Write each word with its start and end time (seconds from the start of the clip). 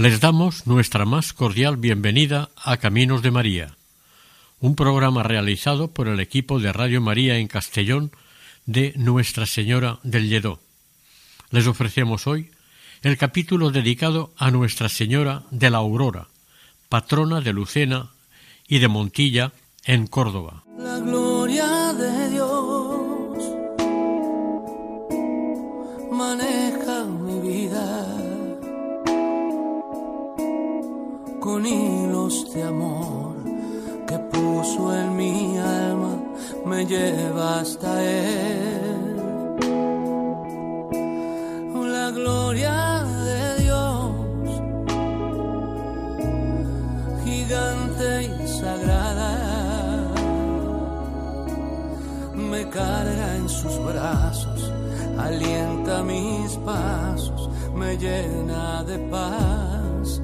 Les 0.00 0.18
damos 0.18 0.66
nuestra 0.66 1.04
más 1.04 1.34
cordial 1.34 1.76
bienvenida 1.76 2.48
a 2.56 2.78
Caminos 2.78 3.20
de 3.20 3.30
María, 3.30 3.76
un 4.58 4.74
programa 4.74 5.22
realizado 5.22 5.92
por 5.92 6.08
el 6.08 6.20
equipo 6.20 6.58
de 6.58 6.72
Radio 6.72 7.02
María 7.02 7.36
en 7.36 7.48
Castellón 7.48 8.10
de 8.64 8.94
Nuestra 8.96 9.44
Señora 9.44 9.98
del 10.02 10.30
Lledó. 10.30 10.58
Les 11.50 11.66
ofrecemos 11.66 12.26
hoy 12.26 12.50
el 13.02 13.18
capítulo 13.18 13.68
dedicado 13.72 14.32
a 14.38 14.50
Nuestra 14.50 14.88
Señora 14.88 15.42
de 15.50 15.68
la 15.68 15.78
Aurora, 15.78 16.28
patrona 16.88 17.42
de 17.42 17.52
Lucena 17.52 18.08
y 18.66 18.78
de 18.78 18.88
Montilla 18.88 19.52
en 19.84 20.06
Córdoba. 20.06 20.64
Con 31.40 31.64
hilos 31.64 32.52
de 32.52 32.62
amor 32.62 33.34
que 34.06 34.18
puso 34.18 34.94
en 34.94 35.16
mi 35.16 35.56
alma, 35.58 36.22
me 36.66 36.84
lleva 36.84 37.60
hasta 37.60 37.90
Él. 38.02 39.16
La 41.96 42.10
gloria 42.10 43.04
de 43.26 43.62
Dios, 43.62 44.12
gigante 47.24 48.44
y 48.44 48.46
sagrada 48.46 50.10
me 52.34 52.68
carga 52.68 53.36
en 53.36 53.48
sus 53.48 53.78
brazos, 53.84 54.72
alienta 55.18 56.02
mis 56.02 56.56
pasos, 56.66 57.48
me 57.74 57.96
llena 57.96 58.82
de 58.84 58.98
paz 59.10 60.20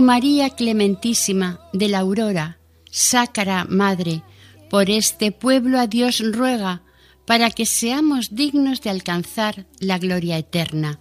María 0.00 0.50
Clementísima 0.50 1.60
de 1.72 1.88
la 1.88 2.00
Aurora, 2.00 2.58
Sácara 2.90 3.64
Madre, 3.64 4.22
por 4.70 4.90
este 4.90 5.32
pueblo 5.32 5.78
a 5.78 5.86
Dios 5.86 6.22
ruega, 6.32 6.82
para 7.26 7.50
que 7.50 7.66
seamos 7.66 8.34
dignos 8.34 8.80
de 8.80 8.90
alcanzar 8.90 9.66
la 9.80 9.98
gloria 9.98 10.38
eterna. 10.38 11.00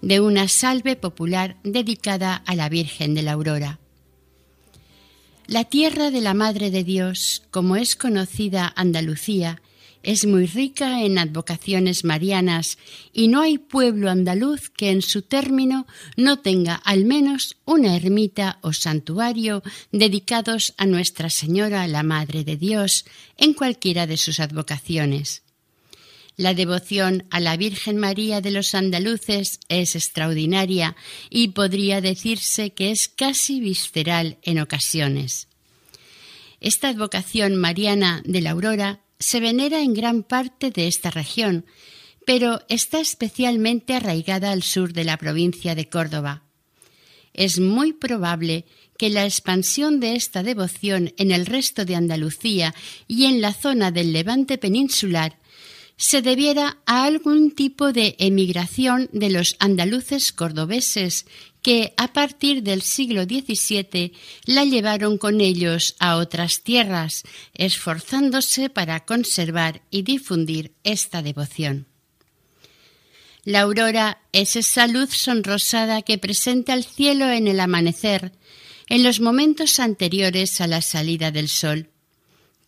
De 0.00 0.20
una 0.20 0.48
salve 0.48 0.96
popular 0.96 1.56
dedicada 1.62 2.34
a 2.34 2.54
la 2.54 2.68
Virgen 2.68 3.14
de 3.14 3.22
la 3.22 3.32
Aurora. 3.32 3.78
La 5.46 5.64
tierra 5.64 6.10
de 6.10 6.20
la 6.20 6.34
Madre 6.34 6.70
de 6.70 6.84
Dios, 6.84 7.42
como 7.50 7.76
es 7.76 7.96
conocida 7.96 8.72
Andalucía, 8.76 9.60
es 10.02 10.26
muy 10.26 10.46
rica 10.46 11.02
en 11.02 11.18
advocaciones 11.18 12.04
marianas 12.04 12.78
y 13.12 13.28
no 13.28 13.40
hay 13.40 13.58
pueblo 13.58 14.10
andaluz 14.10 14.70
que 14.70 14.90
en 14.90 15.02
su 15.02 15.22
término 15.22 15.86
no 16.16 16.40
tenga 16.40 16.74
al 16.74 17.04
menos 17.04 17.56
una 17.64 17.96
ermita 17.96 18.58
o 18.62 18.72
santuario 18.72 19.62
dedicados 19.92 20.74
a 20.76 20.86
Nuestra 20.86 21.30
Señora 21.30 21.86
la 21.86 22.02
Madre 22.02 22.44
de 22.44 22.56
Dios 22.56 23.04
en 23.36 23.54
cualquiera 23.54 24.06
de 24.06 24.16
sus 24.16 24.40
advocaciones. 24.40 25.42
La 26.36 26.54
devoción 26.54 27.26
a 27.30 27.40
la 27.40 27.56
Virgen 27.56 27.98
María 27.98 28.40
de 28.40 28.50
los 28.50 28.74
andaluces 28.74 29.60
es 29.68 29.94
extraordinaria 29.94 30.96
y 31.28 31.48
podría 31.48 32.00
decirse 32.00 32.72
que 32.72 32.90
es 32.90 33.08
casi 33.08 33.60
visceral 33.60 34.38
en 34.42 34.58
ocasiones. 34.58 35.48
Esta 36.60 36.88
advocación 36.88 37.56
mariana 37.56 38.22
de 38.24 38.40
la 38.40 38.52
aurora 38.52 39.01
se 39.22 39.38
venera 39.38 39.82
en 39.82 39.94
gran 39.94 40.24
parte 40.24 40.72
de 40.72 40.88
esta 40.88 41.10
región, 41.10 41.64
pero 42.26 42.60
está 42.68 43.00
especialmente 43.00 43.94
arraigada 43.94 44.50
al 44.50 44.64
sur 44.64 44.92
de 44.92 45.04
la 45.04 45.16
provincia 45.16 45.76
de 45.76 45.88
Córdoba. 45.88 46.42
Es 47.32 47.60
muy 47.60 47.92
probable 47.92 48.66
que 48.98 49.10
la 49.10 49.24
expansión 49.24 50.00
de 50.00 50.16
esta 50.16 50.42
devoción 50.42 51.14
en 51.18 51.30
el 51.30 51.46
resto 51.46 51.84
de 51.84 51.94
Andalucía 51.94 52.74
y 53.06 53.26
en 53.26 53.40
la 53.40 53.54
zona 53.54 53.92
del 53.92 54.12
levante 54.12 54.58
peninsular 54.58 55.38
se 55.96 56.20
debiera 56.20 56.78
a 56.84 57.04
algún 57.04 57.52
tipo 57.52 57.92
de 57.92 58.16
emigración 58.18 59.08
de 59.12 59.30
los 59.30 59.54
andaluces 59.60 60.32
cordobeses 60.32 61.26
que 61.62 61.94
a 61.96 62.12
partir 62.12 62.62
del 62.62 62.82
siglo 62.82 63.22
XVII 63.22 64.12
la 64.44 64.64
llevaron 64.64 65.16
con 65.16 65.40
ellos 65.40 65.94
a 66.00 66.16
otras 66.16 66.62
tierras, 66.62 67.22
esforzándose 67.54 68.68
para 68.68 69.04
conservar 69.04 69.82
y 69.90 70.02
difundir 70.02 70.74
esta 70.82 71.22
devoción. 71.22 71.86
La 73.44 73.62
aurora 73.62 74.22
es 74.32 74.56
esa 74.56 74.86
luz 74.86 75.16
sonrosada 75.16 76.02
que 76.02 76.18
presenta 76.18 76.74
el 76.74 76.84
cielo 76.84 77.28
en 77.28 77.48
el 77.48 77.58
amanecer, 77.58 78.32
en 78.88 79.02
los 79.02 79.20
momentos 79.20 79.80
anteriores 79.80 80.60
a 80.60 80.66
la 80.66 80.82
salida 80.82 81.30
del 81.30 81.48
sol. 81.48 81.90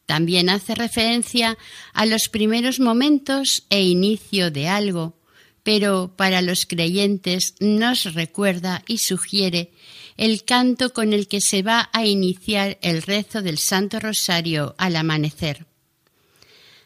También 0.07 0.51
hace 0.51 0.75
referencia 0.75 1.59
a 1.93 2.07
los 2.07 2.29
primeros 2.29 2.81
momentos 2.81 3.65
e 3.71 3.83
inicio 3.83 4.51
de 4.51 4.69
algo, 4.69 5.17
pero 5.65 6.13
para 6.15 6.43
los 6.43 6.67
creyentes 6.67 7.55
nos 7.59 8.15
recuerda 8.15 8.85
y 8.87 8.99
sugiere 8.99 9.73
el 10.17 10.45
canto 10.45 10.93
con 10.93 11.13
el 11.13 11.27
que 11.27 11.41
se 11.41 11.63
va 11.63 11.91
a 11.93 12.07
iniciar 12.07 12.79
el 12.83 13.03
rezo 13.03 13.43
del 13.43 13.59
Santo 13.59 13.99
Rosario 13.99 14.77
al 14.79 14.95
amanecer. 14.95 15.67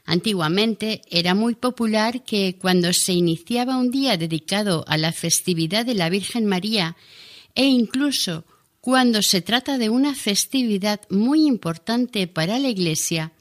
Antiguamente 0.07 1.03
era 1.11 1.35
muy 1.35 1.55
popular 1.55 2.25
que 2.25 2.57
cuando 2.59 2.95
se 2.95 3.13
iniciaba 3.13 3.77
un 3.77 3.91
día 3.91 4.17
dedicado 4.17 4.85
a 4.89 4.97
la 4.97 5.13
festividad 5.13 5.85
de 5.85 5.95
la 5.95 6.09
Virgen 6.09 6.47
María 6.47 6.97
e 7.55 7.67
incluso 7.67 8.47
cuando 8.81 9.23
se 9.23 9.43
trata 9.43 9.77
de 9.77 9.91
una 9.91 10.15
festividad 10.15 11.01
muy 11.11 11.47
importante 11.47 12.27
para 12.27 12.59
la 12.59 12.69
Iglesia, 12.69 13.33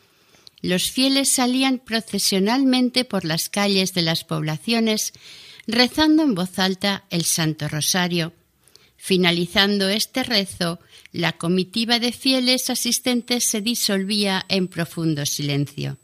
los 0.62 0.92
fieles 0.92 1.30
salían 1.30 1.80
procesionalmente 1.80 3.06
por 3.06 3.26
las 3.26 3.50
calles 3.50 3.94
de 3.94 4.02
las 4.02 4.24
poblaciones 4.24 5.14
rezando 5.68 6.24
en 6.24 6.36
voz 6.36 6.58
alta 6.60 7.06
el 7.10 7.26
Santo 7.26 7.68
Rosario. 7.68 8.34
Finalizando 8.96 9.90
este 9.90 10.24
rezo, 10.24 10.80
la 11.12 11.34
comitiva 11.34 12.00
de 12.00 12.12
fieles 12.12 12.70
asistentes 12.70 13.48
se 13.48 13.62
disolvía 13.62 14.46
en 14.50 14.68
profundo 14.68 15.26
silencio. 15.26 15.98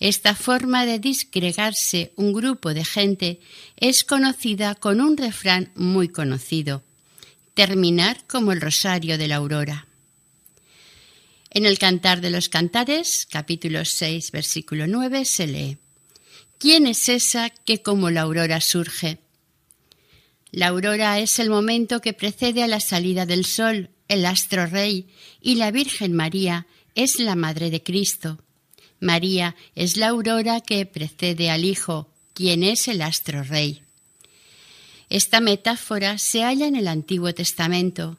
Esta 0.00 0.34
forma 0.34 0.84
de 0.84 0.98
disgregarse 0.98 2.12
un 2.16 2.32
grupo 2.32 2.74
de 2.74 2.84
gente 2.84 3.40
es 3.76 4.02
conocida 4.02 4.74
con 4.74 5.00
un 5.00 5.16
refrán 5.16 5.70
muy 5.76 6.08
conocido 6.08 6.82
terminar 7.54 8.24
como 8.26 8.52
el 8.52 8.60
rosario 8.60 9.18
de 9.18 9.28
la 9.28 9.36
aurora. 9.36 9.86
En 11.54 11.66
el 11.66 11.78
Cantar 11.78 12.22
de 12.22 12.30
los 12.30 12.48
Cantares, 12.48 13.28
capítulo 13.30 13.84
6, 13.84 14.30
versículo 14.30 14.86
9, 14.86 15.26
se 15.26 15.46
lee, 15.46 15.76
¿Quién 16.56 16.86
es 16.86 17.10
esa 17.10 17.50
que 17.50 17.82
como 17.82 18.08
la 18.08 18.22
aurora 18.22 18.62
surge? 18.62 19.18
La 20.50 20.68
aurora 20.68 21.18
es 21.18 21.38
el 21.38 21.50
momento 21.50 22.00
que 22.00 22.14
precede 22.14 22.62
a 22.62 22.68
la 22.68 22.80
salida 22.80 23.26
del 23.26 23.44
sol, 23.44 23.90
el 24.08 24.24
astro 24.24 24.64
rey, 24.64 25.08
y 25.42 25.56
la 25.56 25.70
Virgen 25.70 26.14
María 26.14 26.66
es 26.94 27.20
la 27.20 27.34
Madre 27.34 27.68
de 27.68 27.82
Cristo. 27.82 28.38
María 28.98 29.54
es 29.74 29.98
la 29.98 30.08
aurora 30.08 30.62
que 30.62 30.86
precede 30.86 31.50
al 31.50 31.66
Hijo, 31.66 32.08
quien 32.32 32.62
es 32.62 32.88
el 32.88 33.02
astro 33.02 33.42
rey. 33.42 33.82
Esta 35.10 35.40
metáfora 35.40 36.16
se 36.16 36.44
halla 36.44 36.66
en 36.66 36.76
el 36.76 36.88
Antiguo 36.88 37.34
Testamento. 37.34 38.16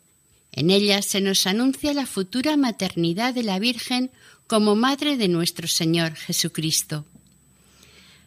En 0.53 0.69
ella 0.69 1.01
se 1.01 1.19
nos 1.19 1.47
anuncia 1.47 1.93
la 1.93 2.05
futura 2.05 2.57
maternidad 2.57 3.33
de 3.33 3.43
la 3.43 3.59
Virgen 3.59 4.11
como 4.45 4.75
Madre 4.75 5.17
de 5.17 5.27
nuestro 5.27 5.67
Señor 5.67 6.15
Jesucristo. 6.15 7.05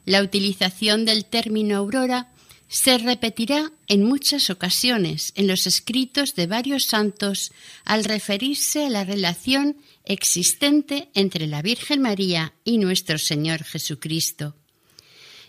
La 0.05 0.23
utilización 0.23 1.05
del 1.05 1.25
término 1.25 1.77
aurora 1.77 2.33
se 2.69 2.99
repetirá 2.99 3.71
en 3.87 4.03
muchas 4.03 4.51
ocasiones 4.51 5.33
en 5.37 5.47
los 5.47 5.69
escritos 5.69 6.35
de 6.35 6.49
varios 6.49 6.87
santos 6.87 7.53
al 7.85 8.05
referirse 8.05 8.87
a 8.87 8.91
la 8.91 9.05
relación 9.05 9.77
existente 10.05 11.09
entre 11.15 11.47
la 11.47 11.63
Virgen 11.63 12.03
María 12.03 12.55
y 12.65 12.79
nuestro 12.79 13.19
Señor 13.19 13.63
Jesucristo. 13.63 14.57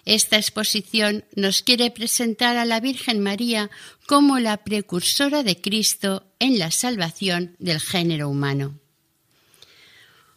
Esta 0.08 0.38
exposición 0.38 1.26
nos 1.36 1.64
quiere 1.64 1.92
presentar 1.92 2.56
a 2.56 2.64
la 2.64 2.80
Virgen 2.80 3.20
María 3.20 3.70
como 4.06 4.40
la 4.40 4.64
precursora 4.64 5.44
de 5.44 5.60
Cristo 5.60 6.32
en 6.40 6.60
la 6.60 6.72
salvación 6.72 7.58
del 7.60 7.82
género 7.82 8.30
humano. 8.30 8.80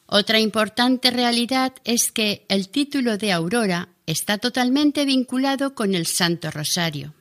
Otra 0.07 0.41
importante 0.41 1.13
realidad 1.13 1.73
es 1.85 2.11
que 2.11 2.45
el 2.49 2.69
título 2.69 3.17
de 3.17 3.31
Aurora 3.31 3.91
está 4.07 4.39
totalmente 4.39 5.05
vinculado 5.05 5.77
con 5.77 5.95
el 5.95 6.09
Santo 6.09 6.51
Rosario. 6.51 7.15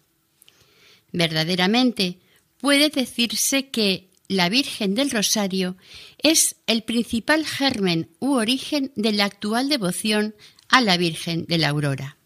Verdaderamente, 1.12 2.18
puede 2.58 2.90
decirse 2.90 3.70
que 3.70 4.10
la 4.28 4.50
Virgen 4.50 4.96
del 4.96 5.12
Rosario 5.12 5.78
es 6.18 6.56
el 6.66 6.82
principal 6.82 7.46
germen 7.46 8.10
u 8.18 8.34
origen 8.34 8.92
de 8.96 9.12
la 9.12 9.26
actual 9.26 9.70
devoción 9.70 10.34
a 10.68 10.82
la 10.82 10.98
Virgen 10.98 11.46
de 11.46 11.60
la 11.60 11.70
Aurora. 11.70 12.19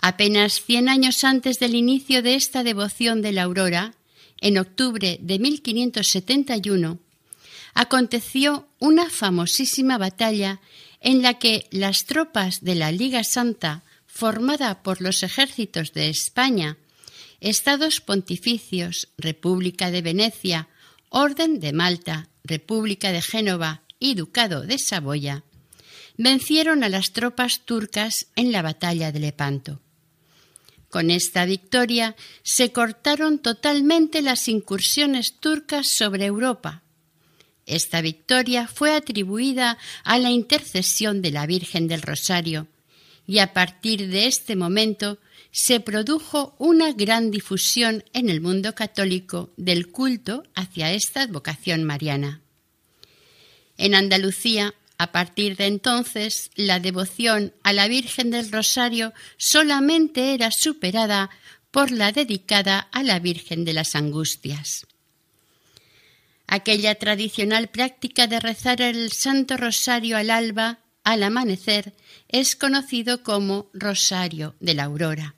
Apenas 0.00 0.62
cien 0.62 0.88
años 0.88 1.24
antes 1.24 1.58
del 1.58 1.74
inicio 1.74 2.22
de 2.22 2.34
esta 2.34 2.62
devoción 2.62 3.22
de 3.22 3.32
la 3.32 3.44
Aurora, 3.44 3.94
en 4.40 4.58
octubre 4.58 5.18
de 5.20 5.38
1571, 5.38 6.98
aconteció 7.74 8.68
una 8.78 9.10
famosísima 9.10 9.98
batalla 9.98 10.60
en 11.00 11.22
la 11.22 11.34
que 11.34 11.66
las 11.70 12.06
tropas 12.06 12.62
de 12.62 12.74
la 12.74 12.92
Liga 12.92 13.24
Santa, 13.24 13.82
formada 14.06 14.82
por 14.82 15.02
los 15.02 15.22
ejércitos 15.22 15.92
de 15.92 16.08
España, 16.08 16.78
Estados 17.40 18.00
Pontificios, 18.00 19.08
República 19.18 19.90
de 19.90 20.02
Venecia, 20.02 20.68
Orden 21.10 21.60
de 21.60 21.72
Malta, 21.72 22.28
República 22.44 23.12
de 23.12 23.22
Génova 23.22 23.82
y 23.98 24.14
Ducado 24.14 24.62
de 24.62 24.78
Saboya, 24.78 25.44
vencieron 26.16 26.82
a 26.82 26.88
las 26.88 27.12
tropas 27.12 27.60
turcas 27.64 28.28
en 28.36 28.52
la 28.52 28.62
batalla 28.62 29.12
de 29.12 29.20
Lepanto. 29.20 29.80
Con 30.96 31.10
esta 31.10 31.44
victoria 31.44 32.16
se 32.42 32.72
cortaron 32.72 33.38
totalmente 33.38 34.22
las 34.22 34.48
incursiones 34.48 35.34
turcas 35.40 35.88
sobre 35.88 36.24
Europa, 36.24 36.84
esta 37.66 38.00
victoria 38.00 38.66
fue 38.66 38.94
atribuida 38.94 39.76
a 40.04 40.18
la 40.18 40.30
intercesión 40.30 41.20
de 41.20 41.32
la 41.32 41.44
Virgen 41.44 41.86
del 41.86 42.00
Rosario 42.00 42.66
y 43.26 43.40
a 43.40 43.52
partir 43.52 44.08
de 44.08 44.26
este 44.26 44.56
momento 44.56 45.18
se 45.50 45.80
produjo 45.80 46.54
una 46.56 46.92
gran 46.92 47.30
difusión 47.30 48.02
en 48.14 48.30
el 48.30 48.40
mundo 48.40 48.74
católico 48.74 49.50
del 49.58 49.88
culto 49.88 50.44
hacia 50.54 50.92
esta 50.92 51.20
advocación 51.20 51.84
mariana. 51.84 52.40
En 53.76 53.94
Andalucía, 53.94 54.72
a 54.98 55.12
partir 55.12 55.56
de 55.56 55.66
entonces, 55.66 56.50
la 56.54 56.80
devoción 56.80 57.52
a 57.62 57.72
la 57.72 57.86
Virgen 57.86 58.30
del 58.30 58.50
Rosario 58.50 59.12
solamente 59.36 60.32
era 60.32 60.50
superada 60.50 61.30
por 61.70 61.90
la 61.90 62.12
dedicada 62.12 62.78
a 62.78 63.02
la 63.02 63.18
Virgen 63.18 63.64
de 63.64 63.74
las 63.74 63.94
Angustias. 63.94 64.86
Aquella 66.46 66.94
tradicional 66.94 67.68
práctica 67.68 68.26
de 68.26 68.40
rezar 68.40 68.80
el 68.80 69.12
Santo 69.12 69.56
Rosario 69.56 70.16
al 70.16 70.30
alba, 70.30 70.78
al 71.04 71.22
amanecer, 71.22 71.92
es 72.28 72.56
conocido 72.56 73.22
como 73.22 73.68
Rosario 73.74 74.54
de 74.60 74.74
la 74.74 74.84
Aurora. 74.84 75.34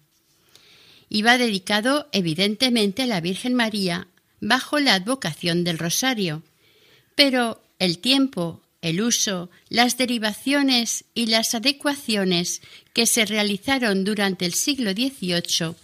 Y 1.08 1.22
va 1.22 1.38
dedicado 1.38 2.08
evidentemente 2.12 3.02
a 3.02 3.06
la 3.06 3.20
Virgen 3.20 3.54
María 3.54 4.06
bajo 4.40 4.78
la 4.78 4.94
advocación 4.94 5.64
del 5.64 5.78
Rosario. 5.78 6.42
Pero 7.14 7.62
el 7.78 7.98
tiempo, 7.98 8.62
el 8.80 9.00
uso, 9.00 9.50
las 9.68 9.96
derivaciones 9.96 11.04
y 11.14 11.26
las 11.26 11.54
adecuaciones 11.54 12.62
que 12.92 13.06
se 13.06 13.24
realizaron 13.24 14.04
durante 14.04 14.46
el 14.46 14.54
siglo 14.54 14.92
XVIII 14.92 15.74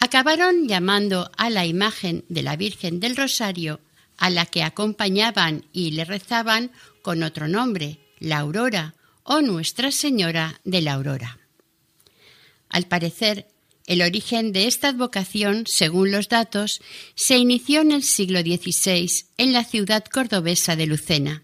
acabaron 0.00 0.66
llamando 0.68 1.30
a 1.36 1.50
la 1.50 1.66
imagen 1.66 2.24
de 2.28 2.42
la 2.42 2.56
Virgen 2.56 3.00
del 3.00 3.16
Rosario 3.16 3.80
a 4.16 4.30
la 4.30 4.46
que 4.46 4.62
acompañaban 4.62 5.64
y 5.72 5.92
le 5.92 6.04
rezaban 6.04 6.70
con 7.02 7.22
otro 7.22 7.48
nombre, 7.48 7.98
la 8.18 8.38
Aurora 8.38 8.94
o 9.22 9.40
Nuestra 9.40 9.90
Señora 9.90 10.60
de 10.64 10.80
la 10.80 10.94
Aurora. 10.94 11.38
Al 12.68 12.86
parecer, 12.86 13.46
el 13.86 14.02
origen 14.02 14.52
de 14.52 14.66
esta 14.66 14.88
advocación, 14.88 15.64
según 15.66 16.10
los 16.10 16.28
datos, 16.28 16.80
se 17.14 17.36
inició 17.36 17.82
en 17.82 17.92
el 17.92 18.02
siglo 18.02 18.40
XVI 18.40 19.26
en 19.36 19.52
la 19.52 19.64
ciudad 19.64 20.04
cordobesa 20.04 20.74
de 20.74 20.86
Lucena. 20.86 21.43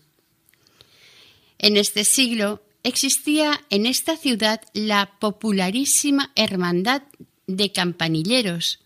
En 1.62 1.76
este 1.76 2.06
siglo 2.06 2.62
existía 2.84 3.60
en 3.68 3.84
esta 3.84 4.16
ciudad 4.16 4.62
la 4.72 5.18
popularísima 5.20 6.32
Hermandad 6.34 7.02
de 7.46 7.70
Campanilleros, 7.70 8.80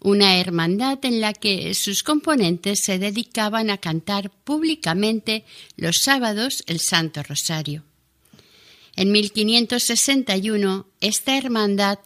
una 0.00 0.40
hermandad 0.40 0.98
en 1.04 1.20
la 1.20 1.32
que 1.32 1.72
sus 1.74 2.02
componentes 2.02 2.80
se 2.82 2.98
dedicaban 2.98 3.70
a 3.70 3.78
cantar 3.78 4.32
públicamente 4.42 5.44
los 5.76 5.98
sábados 6.02 6.64
el 6.66 6.80
Santo 6.80 7.22
Rosario. 7.22 7.84
En 8.96 9.12
1561, 9.12 10.88
esta 11.00 11.38
hermandad, 11.38 12.00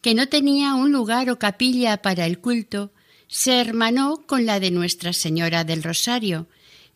que 0.00 0.14
no 0.14 0.28
tenía 0.28 0.76
un 0.76 0.92
lugar 0.92 1.28
o 1.28 1.38
capilla 1.38 2.00
para 2.00 2.24
el 2.24 2.38
culto, 2.38 2.90
se 3.26 3.60
hermanó 3.60 4.24
con 4.26 4.46
la 4.46 4.60
de 4.60 4.70
Nuestra 4.70 5.12
Señora 5.12 5.64
del 5.64 5.82
Rosario, 5.82 6.46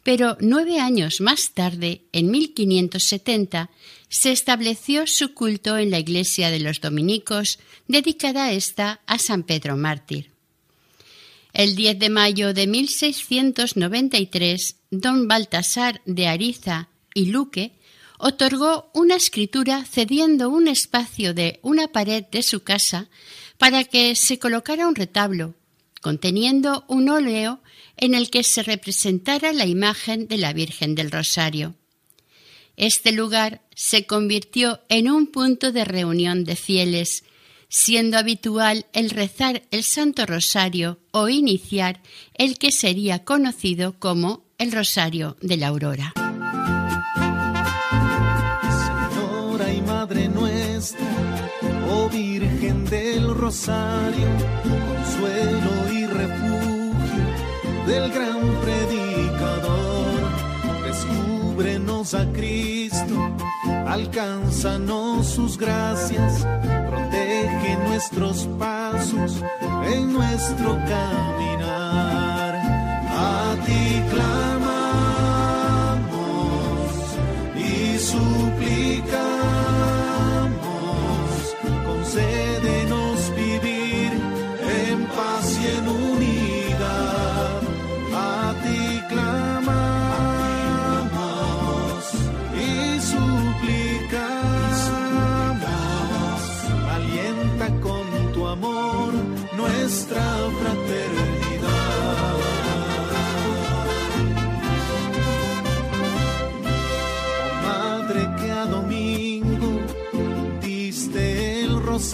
pero 0.03 0.37
nueve 0.41 0.81
años 0.81 1.21
más 1.21 1.53
tarde, 1.53 2.03
en 2.13 2.31
1570, 2.31 3.71
se 4.09 4.33
estableció 4.33 5.07
su 5.07 5.35
culto 5.35 5.79
en 5.79 5.91
la 5.91 5.99
iglesia 5.99 6.51
de 6.51 6.61
los 6.61 6.81
dominicos, 6.81 7.59
dedicada 7.89 8.53
esta 8.53 9.01
a 9.07 9.19
San 9.19 9.43
Pedro 9.43 9.77
Mártir. 9.77 10.31
El 11.53 11.77
10 11.77 11.99
de 11.99 12.11
mayo 12.11 12.55
de 12.55 12.67
1693, 12.67 14.77
don 14.91 15.29
Baltasar 15.29 16.01
de 16.07 16.27
Ariza 16.27 16.89
y 17.15 17.27
Luque 17.27 17.73
otorgó 18.19 18.91
una 18.95 19.17
escritura 19.17 19.85
cediendo 19.85 20.49
un 20.49 20.69
espacio 20.69 21.35
de 21.35 21.59
una 21.63 21.89
pared 21.89 22.25
de 22.31 22.43
su 22.43 22.63
casa 22.63 23.09
para 23.59 23.85
que 23.85 24.17
se 24.17 24.39
colocara 24.39 24.89
un 24.89 24.95
retablo 24.95 25.55
conteniendo 26.03 26.85
un 26.89 27.09
óleo 27.09 27.61
en 28.03 28.15
el 28.15 28.31
que 28.31 28.43
se 28.43 28.65
representara 28.65 29.53
la 29.53 29.65
imagen 29.65 30.27
de 30.27 30.37
la 30.37 30.53
Virgen 30.53 30.97
del 30.97 31.13
Rosario. 31.13 31.77
Este 32.77 33.13
lugar 33.13 33.63
se 33.77 34.07
convirtió 34.07 34.81
en 34.89 35.09
un 35.09 35.29
punto 35.29 35.71
de 35.71 35.85
reunión 35.85 36.43
de 36.43 36.57
fieles 36.57 37.23
siendo 37.69 38.19
habitual 38.19 38.87
el 38.93 39.09
rezar 39.09 39.63
el 39.71 39.85
Santo 39.85 40.27
Rosario 40.27 40.99
o 41.13 41.29
iniciar 41.29 42.03
el 42.35 42.59
que 42.59 42.73
sería 42.73 43.25
conocido 43.25 43.95
como 44.01 44.45
el 44.59 44.73
Rosario 44.73 45.37
de 45.41 45.57
la 45.57 45.69
Aurora. 45.69 46.13
Señora 49.15 49.73
y 49.73 49.81
Madre 49.81 50.29
nuestra, 50.29 51.51
oh 51.89 52.11
Virgen 52.11 52.85
del 52.85 53.33
Rosario, 53.33 54.29
consuelo 54.65 55.93
y 55.93 56.07
del 57.87 58.11
gran 58.13 58.41
predicador. 58.63 60.21
Descúbrenos 60.85 62.15
a 62.15 62.27
Cristo, 62.33 63.15
alcánzanos 63.87 65.27
sus 65.27 65.57
gracias, 65.59 66.47
protege 66.89 67.77
nuestros 67.89 68.49
pasos 68.59 69.43
en 69.87 70.13
nuestro 70.13 70.79
caminar. 70.87 72.57
A 73.15 73.55
ti 73.67 74.03
clamamos 74.11 75.33
y 77.57 77.99
suplicamos 77.99 79.42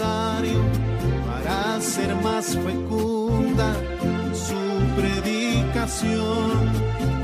para 0.00 1.80
ser 1.80 2.14
más 2.22 2.56
fecunda 2.56 3.74
su 4.32 4.54
predicación, 5.00 6.70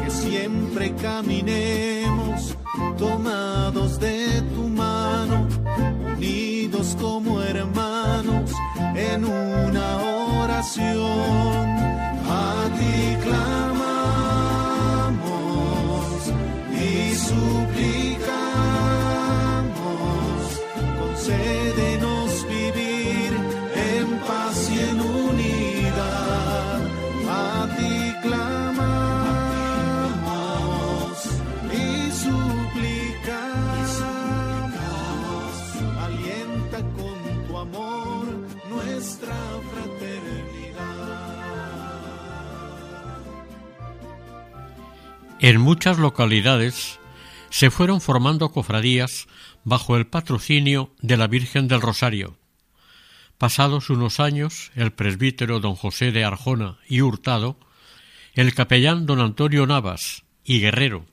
que 0.04 0.10
siempre 0.10 0.92
caminemos 0.94 2.56
tomados 2.98 4.00
de 4.00 4.42
tu 4.54 4.68
mano, 4.68 5.46
unidos 6.16 6.96
como 7.00 7.40
hermanos 7.42 8.50
en 8.96 9.24
una 9.24 9.98
oración. 10.42 11.74
A 12.26 12.68
ti 12.76 13.16
clamamos 13.22 13.94
y 16.72 17.14
suplicamos, 17.14 17.74
concédenos 20.98 22.13
En 45.40 45.60
muchas 45.60 45.98
localidades 45.98 47.00
se 47.50 47.70
fueron 47.70 48.00
formando 48.00 48.50
cofradías 48.50 49.26
bajo 49.64 49.96
el 49.96 50.06
patrocinio 50.06 50.92
de 51.02 51.16
la 51.16 51.26
Virgen 51.26 51.68
del 51.68 51.80
Rosario. 51.80 52.36
Pasados 53.36 53.90
unos 53.90 54.20
años, 54.20 54.70
el 54.74 54.92
presbítero 54.92 55.60
don 55.60 55.74
José 55.74 56.12
de 56.12 56.24
Arjona 56.24 56.78
y 56.88 57.00
Hurtado, 57.00 57.58
el 58.34 58.54
capellán 58.54 59.06
don 59.06 59.20
Antonio 59.20 59.66
Navas 59.66 60.24
y 60.44 60.60
Guerrero, 60.60 61.06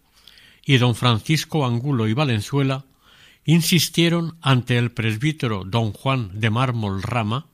y 0.66 0.78
don 0.78 0.96
Francisco 0.96 1.66
Angulo 1.66 2.08
y 2.08 2.13
Valenzuela 2.13 2.86
insistieron 3.44 4.38
ante 4.42 4.78
el 4.78 4.92
presbítero 4.92 5.63
don 5.66 5.94
Juan 5.94 6.40
de 6.40 6.51
Mármol 6.51 7.01
Rama 7.01 7.48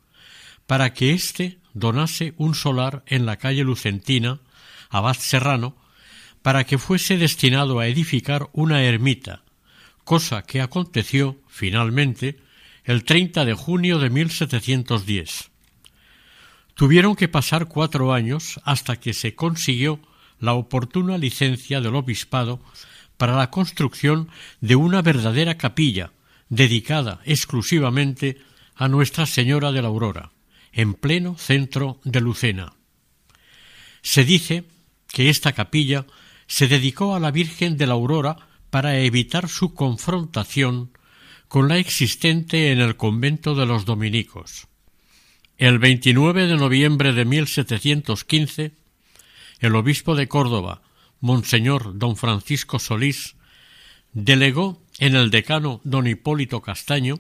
para 0.65 0.93
que 0.93 1.13
éste 1.13 1.59
donase 1.73 2.33
un 2.37 2.55
solar 2.55 3.03
en 3.07 3.25
la 3.25 3.37
calle 3.37 3.63
Lucentina, 3.63 4.41
Abad 4.89 5.15
Serrano, 5.15 5.75
para 6.41 6.65
que 6.65 6.77
fuese 6.77 7.17
destinado 7.17 7.79
a 7.79 7.87
edificar 7.87 8.49
una 8.53 8.83
ermita, 8.83 9.43
cosa 10.03 10.43
que 10.43 10.61
aconteció 10.61 11.37
finalmente 11.47 12.37
el 12.83 13.03
30 13.03 13.43
de 13.45 13.53
junio 13.53 13.99
de 13.99 14.09
1710. 14.09 15.51
Tuvieron 16.73 17.15
que 17.15 17.27
pasar 17.27 17.67
cuatro 17.67 18.13
años 18.13 18.61
hasta 18.63 18.99
que 18.99 19.13
se 19.13 19.35
consiguió 19.35 19.99
la 20.39 20.53
oportuna 20.53 21.17
licencia 21.17 21.81
del 21.81 21.95
obispado 21.95 22.61
para 23.17 23.35
la 23.35 23.49
construcción 23.49 24.29
de 24.61 24.75
una 24.75 25.01
verdadera 25.01 25.57
capilla 25.57 26.13
dedicada 26.49 27.19
exclusivamente 27.25 28.37
a 28.75 28.87
Nuestra 28.87 29.25
Señora 29.25 29.71
de 29.71 29.81
la 29.81 29.87
Aurora, 29.87 30.31
en 30.71 30.93
pleno 30.93 31.37
centro 31.37 31.99
de 32.03 32.21
Lucena. 32.21 32.73
Se 34.01 34.23
dice 34.23 34.65
que 35.07 35.29
esta 35.29 35.51
capilla 35.51 36.05
se 36.47 36.67
dedicó 36.67 37.15
a 37.15 37.19
la 37.19 37.31
Virgen 37.31 37.77
de 37.77 37.87
la 37.87 37.93
Aurora 37.93 38.37
para 38.69 38.99
evitar 38.99 39.49
su 39.49 39.73
confrontación 39.73 40.91
con 41.47 41.67
la 41.67 41.77
existente 41.77 42.71
en 42.71 42.79
el 42.79 42.95
convento 42.97 43.55
de 43.55 43.65
los 43.65 43.85
dominicos. 43.85 44.67
El 45.57 45.79
29 45.79 46.47
de 46.47 46.55
noviembre 46.55 47.13
de 47.13 47.25
1715, 47.25 48.73
el 49.59 49.75
obispo 49.75 50.15
de 50.15 50.27
Córdoba, 50.27 50.81
Monseñor 51.19 51.97
don 51.97 52.15
Francisco 52.15 52.79
Solís, 52.79 53.35
delegó 54.13 54.81
en 54.99 55.15
el 55.15 55.31
decano 55.31 55.81
don 55.83 56.07
Hipólito 56.07 56.61
Castaño 56.61 57.19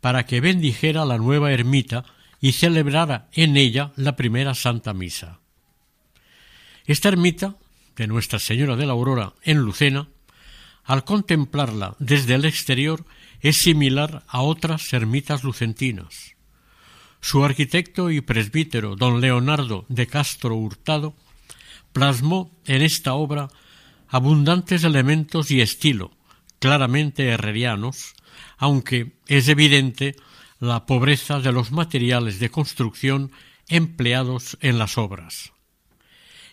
para 0.00 0.26
que 0.26 0.40
bendijera 0.40 1.04
la 1.04 1.18
nueva 1.18 1.52
ermita 1.52 2.04
y 2.40 2.52
celebrara 2.52 3.28
en 3.32 3.56
ella 3.56 3.92
la 3.96 4.16
primera 4.16 4.54
Santa 4.54 4.92
Misa. 4.92 5.40
Esta 6.86 7.08
ermita 7.08 7.56
de 7.96 8.06
Nuestra 8.06 8.38
Señora 8.38 8.76
de 8.76 8.86
la 8.86 8.92
Aurora 8.92 9.32
en 9.42 9.58
Lucena, 9.58 10.08
al 10.84 11.04
contemplarla 11.04 11.96
desde 11.98 12.34
el 12.34 12.44
exterior, 12.44 13.04
es 13.40 13.58
similar 13.58 14.22
a 14.28 14.42
otras 14.42 14.92
ermitas 14.92 15.44
lucentinas. 15.44 16.34
Su 17.20 17.44
arquitecto 17.44 18.10
y 18.10 18.20
presbítero, 18.20 18.96
don 18.96 19.20
Leonardo 19.20 19.86
de 19.88 20.06
Castro 20.06 20.56
Hurtado, 20.56 21.14
plasmó 21.94 22.50
en 22.66 22.82
esta 22.82 23.14
obra 23.14 23.48
abundantes 24.08 24.84
elementos 24.84 25.50
y 25.50 25.62
estilo, 25.62 26.10
claramente 26.58 27.28
herrerianos, 27.28 28.14
aunque 28.58 29.16
es 29.26 29.48
evidente 29.48 30.16
la 30.60 30.86
pobreza 30.86 31.40
de 31.40 31.52
los 31.52 31.72
materiales 31.72 32.40
de 32.40 32.50
construcción 32.50 33.32
empleados 33.68 34.58
en 34.60 34.78
las 34.78 34.98
obras. 34.98 35.53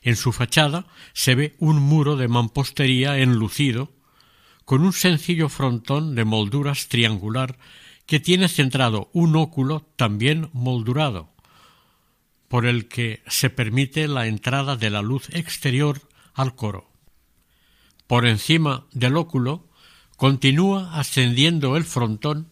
En 0.01 0.15
su 0.15 0.31
fachada 0.31 0.87
se 1.13 1.35
ve 1.35 1.55
un 1.59 1.79
muro 1.79 2.15
de 2.15 2.27
mampostería 2.27 3.19
enlucido, 3.19 3.91
con 4.65 4.81
un 4.81 4.93
sencillo 4.93 5.49
frontón 5.49 6.15
de 6.15 6.25
molduras 6.25 6.87
triangular 6.87 7.57
que 8.05 8.19
tiene 8.19 8.47
centrado 8.47 9.09
un 9.13 9.35
óculo 9.35 9.87
también 9.95 10.49
moldurado, 10.53 11.29
por 12.47 12.65
el 12.65 12.87
que 12.87 13.23
se 13.27 13.49
permite 13.49 14.07
la 14.07 14.27
entrada 14.27 14.75
de 14.75 14.89
la 14.89 15.01
luz 15.01 15.29
exterior 15.29 16.01
al 16.33 16.55
coro. 16.55 16.89
Por 18.07 18.25
encima 18.25 18.87
del 18.91 19.17
óculo 19.17 19.69
continúa 20.17 20.99
ascendiendo 20.99 21.77
el 21.77 21.85
frontón 21.85 22.51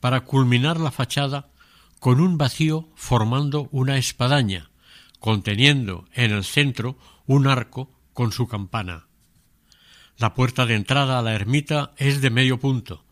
para 0.00 0.20
culminar 0.20 0.78
la 0.78 0.90
fachada 0.90 1.50
con 1.98 2.20
un 2.20 2.38
vacío 2.38 2.88
formando 2.94 3.68
una 3.72 3.98
espadaña, 3.98 4.69
conteniendo 5.20 6.08
en 6.12 6.32
el 6.32 6.44
centro 6.44 6.98
un 7.26 7.46
arco 7.46 7.92
con 8.12 8.32
su 8.32 8.48
campana. 8.48 9.06
La 10.16 10.34
puerta 10.34 10.66
de 10.66 10.74
entrada 10.74 11.18
a 11.18 11.22
la 11.22 11.34
ermita 11.34 11.92
es 11.96 12.20
de 12.20 12.30
medio 12.30 12.58
punto. 12.58 13.04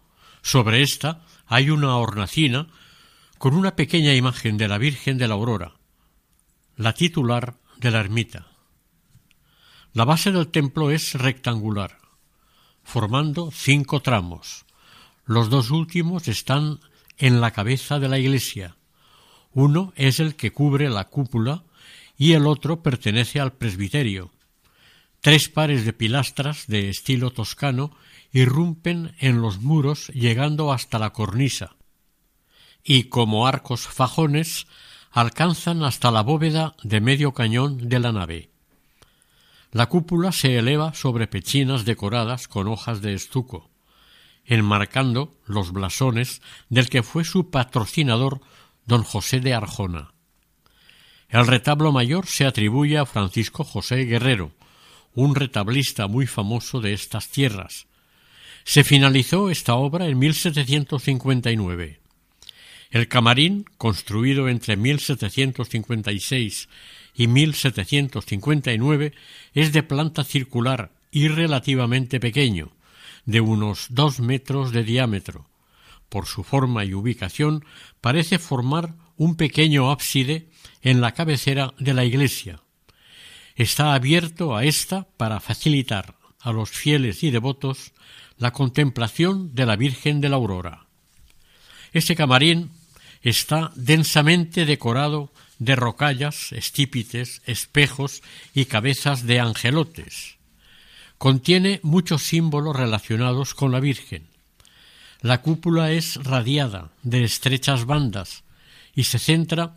Sobre 0.42 0.82
ésta 0.82 1.24
hay 1.46 1.70
una 1.70 1.96
hornacina 1.96 2.68
con 3.38 3.54
una 3.54 3.76
pequeña 3.76 4.14
imagen 4.14 4.58
de 4.58 4.68
la 4.68 4.78
Virgen 4.78 5.16
de 5.16 5.28
la 5.28 5.34
Aurora, 5.34 5.74
la 6.76 6.94
titular 6.94 7.56
de 7.78 7.90
la 7.90 8.00
ermita. 8.00 8.48
La 9.92 10.04
base 10.04 10.32
del 10.32 10.48
templo 10.48 10.90
es 10.90 11.14
rectangular, 11.14 11.98
formando 12.82 13.50
cinco 13.52 14.00
tramos. 14.00 14.64
Los 15.24 15.50
dos 15.50 15.70
últimos 15.70 16.28
están 16.28 16.80
en 17.16 17.40
la 17.40 17.52
cabeza 17.52 17.98
de 17.98 18.08
la 18.08 18.18
iglesia. 18.18 18.76
Uno 19.52 19.92
es 19.96 20.20
el 20.20 20.36
que 20.36 20.52
cubre 20.52 20.88
la 20.88 21.04
cúpula 21.04 21.64
y 22.18 22.32
el 22.32 22.46
otro 22.46 22.82
pertenece 22.82 23.40
al 23.40 23.52
presbiterio. 23.52 24.32
Tres 25.20 25.48
pares 25.48 25.84
de 25.84 25.92
pilastras 25.92 26.66
de 26.66 26.90
estilo 26.90 27.30
toscano 27.30 27.96
irrumpen 28.32 29.14
en 29.20 29.40
los 29.40 29.60
muros 29.60 30.08
llegando 30.08 30.72
hasta 30.72 30.98
la 30.98 31.12
cornisa, 31.12 31.76
y 32.84 33.04
como 33.04 33.46
arcos 33.46 33.86
fajones 33.86 34.66
alcanzan 35.12 35.82
hasta 35.82 36.10
la 36.10 36.22
bóveda 36.22 36.74
de 36.82 37.00
medio 37.00 37.32
cañón 37.32 37.88
de 37.88 37.98
la 38.00 38.12
nave. 38.12 38.50
La 39.70 39.86
cúpula 39.86 40.32
se 40.32 40.58
eleva 40.58 40.94
sobre 40.94 41.28
pechinas 41.28 41.84
decoradas 41.84 42.48
con 42.48 42.68
hojas 42.68 43.00
de 43.00 43.14
estuco, 43.14 43.70
enmarcando 44.44 45.36
los 45.46 45.72
blasones 45.72 46.42
del 46.68 46.88
que 46.88 47.02
fue 47.02 47.24
su 47.24 47.50
patrocinador 47.50 48.40
don 48.86 49.02
José 49.02 49.40
de 49.40 49.54
Arjona. 49.54 50.14
El 51.28 51.46
retablo 51.46 51.92
mayor 51.92 52.26
se 52.26 52.46
atribuye 52.46 52.96
a 52.96 53.04
Francisco 53.04 53.62
José 53.62 54.06
Guerrero, 54.06 54.52
un 55.14 55.34
retablista 55.34 56.06
muy 56.06 56.26
famoso 56.26 56.80
de 56.80 56.94
estas 56.94 57.28
tierras. 57.28 57.86
Se 58.64 58.82
finalizó 58.82 59.50
esta 59.50 59.74
obra 59.74 60.06
en 60.06 60.18
1759. 60.18 62.00
El 62.90 63.08
camarín, 63.08 63.66
construido 63.76 64.48
entre 64.48 64.78
1756 64.78 66.70
y 67.14 67.26
1759, 67.26 69.12
es 69.52 69.72
de 69.74 69.82
planta 69.82 70.24
circular 70.24 70.92
y 71.10 71.28
relativamente 71.28 72.20
pequeño, 72.20 72.72
de 73.26 73.42
unos 73.42 73.88
dos 73.90 74.20
metros 74.20 74.72
de 74.72 74.82
diámetro. 74.82 75.46
Por 76.08 76.24
su 76.24 76.42
forma 76.42 76.86
y 76.86 76.94
ubicación 76.94 77.66
parece 78.00 78.38
formar 78.38 78.94
un 79.18 79.36
pequeño 79.36 79.90
ábside 79.90 80.48
en 80.82 81.00
la 81.00 81.12
cabecera 81.12 81.74
de 81.78 81.94
la 81.94 82.04
iglesia. 82.04 82.60
Está 83.56 83.94
abierto 83.94 84.56
a 84.56 84.64
ésta 84.64 85.06
para 85.16 85.40
facilitar 85.40 86.14
a 86.40 86.52
los 86.52 86.70
fieles 86.70 87.22
y 87.22 87.30
devotos 87.30 87.92
la 88.36 88.52
contemplación 88.52 89.54
de 89.54 89.66
la 89.66 89.76
Virgen 89.76 90.20
de 90.20 90.28
la 90.28 90.36
Aurora. 90.36 90.86
Este 91.92 92.14
camarín 92.14 92.70
está 93.22 93.72
densamente 93.74 94.64
decorado 94.64 95.32
de 95.58 95.74
rocallas, 95.74 96.52
estípites, 96.52 97.42
espejos 97.46 98.22
y 98.54 98.66
cabezas 98.66 99.26
de 99.26 99.40
angelotes. 99.40 100.36
Contiene 101.18 101.80
muchos 101.82 102.22
símbolos 102.22 102.76
relacionados 102.76 103.54
con 103.54 103.72
la 103.72 103.80
Virgen. 103.80 104.28
La 105.20 105.42
cúpula 105.42 105.90
es 105.90 106.14
radiada 106.22 106.92
de 107.02 107.24
estrechas 107.24 107.86
bandas 107.86 108.44
y 108.94 109.04
se 109.04 109.18
centra 109.18 109.76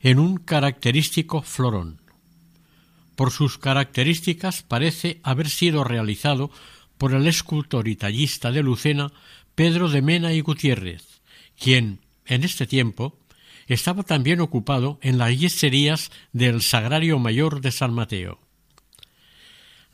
en 0.00 0.18
un 0.18 0.36
característico 0.36 1.42
florón. 1.42 2.00
Por 3.16 3.32
sus 3.32 3.58
características 3.58 4.62
parece 4.62 5.20
haber 5.22 5.48
sido 5.48 5.84
realizado 5.84 6.50
por 6.98 7.14
el 7.14 7.26
escultor 7.26 7.88
y 7.88 7.96
tallista 7.96 8.52
de 8.52 8.62
Lucena 8.62 9.12
Pedro 9.54 9.88
de 9.88 10.02
Mena 10.02 10.32
y 10.32 10.40
Gutiérrez, 10.40 11.20
quien, 11.58 12.00
en 12.26 12.44
este 12.44 12.66
tiempo, 12.66 13.18
estaba 13.66 14.02
también 14.02 14.40
ocupado 14.40 14.98
en 15.02 15.18
las 15.18 15.36
yeserías 15.36 16.10
del 16.32 16.62
Sagrario 16.62 17.18
Mayor 17.18 17.60
de 17.60 17.72
San 17.72 17.92
Mateo. 17.92 18.38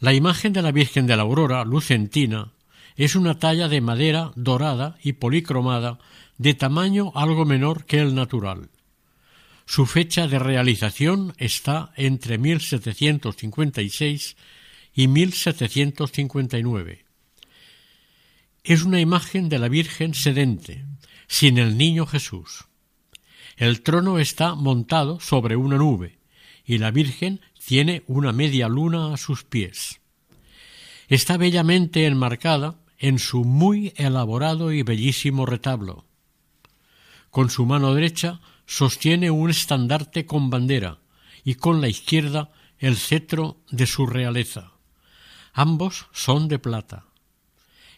La 0.01 0.13
imagen 0.13 0.53
de 0.53 0.63
la 0.63 0.71
Virgen 0.71 1.07
de 1.07 1.17
la 1.17 1.23
Aurora, 1.23 1.65
lucentina, 1.65 2.53
es 2.97 3.17
una 3.17 3.39
talla 3.39 3.69
de 3.69 3.81
madera 3.81 4.33
dorada 4.37 4.97
y 5.03 5.15
policromada 5.15 5.99
de 6.39 6.55
tamaño 6.55 7.11
algo 7.15 7.45
menor 7.45 7.87
que 7.87 8.01
el 8.01 8.15
natural. 8.15 8.69
Su 9.67 9.87
fecha 9.87 10.29
de 10.29 10.39
realización 10.39 11.35
está 11.39 11.93
entre 11.97 12.39
1756 12.39 14.37
y 14.95 15.09
1759. 15.09 17.05
Es 18.63 18.83
una 18.83 19.01
imagen 19.01 19.49
de 19.49 19.59
la 19.59 19.69
Virgen 19.69 20.15
sedente, 20.15 20.85
sin 21.27 21.59
el 21.59 21.77
niño 21.77 22.07
Jesús. 22.07 22.67
El 23.57 23.83
trono 23.83 24.19
está 24.19 24.55
montado 24.55 25.21
sobre 25.21 25.57
una 25.57 25.77
nube 25.77 26.19
y 26.65 26.79
la 26.79 26.91
Virgen 26.91 27.41
tiene 27.65 28.03
una 28.07 28.33
media 28.33 28.69
luna 28.69 29.15
a 29.15 29.17
sus 29.17 29.45
pies. 29.45 30.01
Está 31.09 31.37
bellamente 31.37 32.07
enmarcada 32.07 32.81
en 32.99 33.19
su 33.19 33.45
muy 33.45 33.93
elaborado 33.97 34.73
y 34.73 34.83
bellísimo 34.83 35.47
retablo. 35.47 36.05
Con 37.31 37.51
su 37.51 37.67
mano 37.67 37.95
derecha 37.95 38.41
sostiene 38.67 39.31
un 39.31 39.51
estandarte 39.51 40.27
con 40.27 40.51
bandera 40.51 40.99
y 41.45 41.57
con 41.57 41.81
la 41.81 41.89
izquierda 41.89 42.51
el 42.79 42.97
cetro 42.97 43.59
de 43.71 43.87
su 43.87 44.07
realeza. 44.07 44.73
Ambos 45.53 46.07
son 46.13 46.49
de 46.49 46.59
plata. 46.59 47.07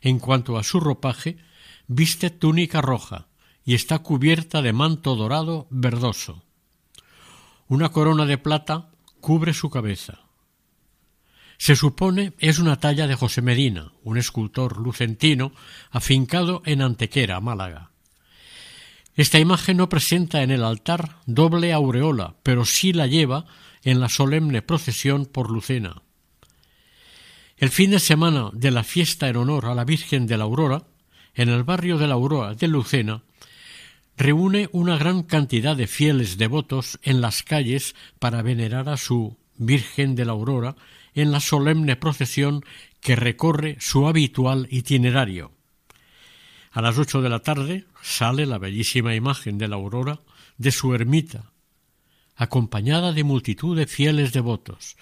En 0.01 0.19
cuanto 0.19 0.59
a 0.59 0.63
su 0.63 0.81
ropaje, 0.81 1.39
viste 1.87 2.31
túnica 2.31 2.81
roja 2.81 3.29
y 3.65 3.75
está 3.75 4.01
cubierta 4.01 4.63
de 4.63 4.73
manto 4.73 5.17
dorado 5.17 5.67
verdoso. 5.71 6.43
Una 7.69 7.89
corona 7.89 8.27
de 8.27 8.39
plata 8.39 8.91
cubre 9.21 9.55
su 9.55 9.71
cabeza. 9.71 10.21
Se 11.59 11.75
supone 11.75 12.35
es 12.39 12.59
una 12.59 12.79
talla 12.79 13.07
de 13.07 13.15
José 13.15 13.41
Medina, 13.43 13.93
un 14.05 14.19
escultor 14.19 14.77
lucentino 14.77 15.53
afincado 15.91 16.63
en 16.67 16.83
Antequera, 16.83 17.41
Málaga. 17.41 17.91
Esta 19.17 19.39
imagen 19.39 19.79
no 19.79 19.89
presenta 19.89 20.43
en 20.43 20.51
el 20.51 20.63
altar 20.63 21.17
doble 21.25 21.73
aureola, 21.73 22.37
pero 22.43 22.67
sí 22.67 22.93
la 22.93 23.07
lleva 23.07 23.47
en 23.83 23.99
la 23.99 24.11
solemne 24.11 24.61
procesión 24.61 25.25
por 25.25 25.51
Lucena. 25.51 26.03
El 27.57 27.71
fin 27.71 27.93
de 27.93 27.99
semana 27.99 28.51
de 28.53 28.71
la 28.71 28.85
fiesta 28.85 29.29
en 29.29 29.37
honor 29.37 29.67
a 29.67 29.75
la 29.75 29.85
Virgen 29.87 30.27
de 30.27 30.37
la 30.37 30.45
Aurora, 30.45 30.83
en 31.35 31.49
el 31.49 31.65
barrio 31.65 31.97
de 31.97 32.07
la 32.07 32.15
Aurora 32.15 32.55
de 32.55 32.69
Lucena, 32.69 33.23
reúne 34.19 34.69
una 34.73 34.99
gran 34.99 35.23
cantidad 35.23 35.75
de 35.75 35.87
fieles 35.87 36.37
devotos 36.37 36.99
en 37.03 37.23
las 37.23 37.43
calles 37.43 37.95
para 38.19 38.43
venerar 38.43 38.91
a 38.91 38.99
su 38.99 39.39
Virgen 39.57 40.15
de 40.15 40.27
la 40.27 40.33
Aurora 40.33 40.77
en 41.15 41.33
la 41.33 41.41
solemne 41.41 41.97
procesión 41.97 42.63
que 43.01 43.17
recorre 43.17 43.79
su 43.81 44.07
habitual 44.07 44.69
itinerario. 44.71 45.56
A 46.77 46.83
las 46.83 46.99
ocho 46.99 47.23
de 47.23 47.31
la 47.31 47.39
tarde 47.39 47.87
sale 48.03 48.45
la 48.45 48.59
bellísima 48.59 49.15
imagen 49.15 49.57
de 49.57 49.67
la 49.67 49.77
aurora 49.77 50.21
de 50.59 50.71
su 50.71 50.93
ermita, 50.93 51.53
acompañada 52.37 53.15
de 53.15 53.25
multitud 53.25 53.75
de 53.75 53.87
fieles 53.87 54.35
devotos. 54.35 54.99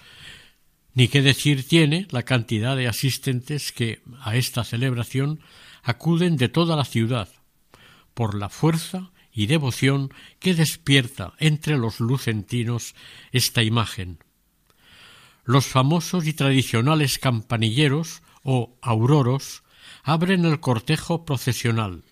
Ni 0.93 1.09
qué 1.09 1.21
decir 1.21 1.67
tiene 1.67 2.07
la 2.11 2.23
cantidad 2.23 2.77
de 2.77 2.87
asistentes 2.87 3.73
que 3.73 4.01
a 4.21 4.37
esta 4.37 4.63
celebración 4.63 5.41
acuden 5.83 6.37
de 6.37 6.47
toda 6.47 6.77
la 6.77 6.85
ciudad, 6.85 7.27
por 8.13 8.35
la 8.35 8.47
fuerza 8.47 9.11
y 9.33 9.47
devoción 9.47 10.13
que 10.39 10.53
despierta 10.53 11.33
entre 11.39 11.77
los 11.77 11.99
lucentinos 11.99 12.95
esta 13.33 13.63
imagen. 13.63 14.19
Los 15.43 15.65
famosos 15.65 16.25
y 16.25 16.31
tradicionales 16.31 17.19
campanilleros 17.19 18.21
o 18.43 18.77
auroros 18.81 19.64
abren 20.07 20.45
el 20.45 20.59
cortejo 20.59 21.25
procesional, 21.25 22.03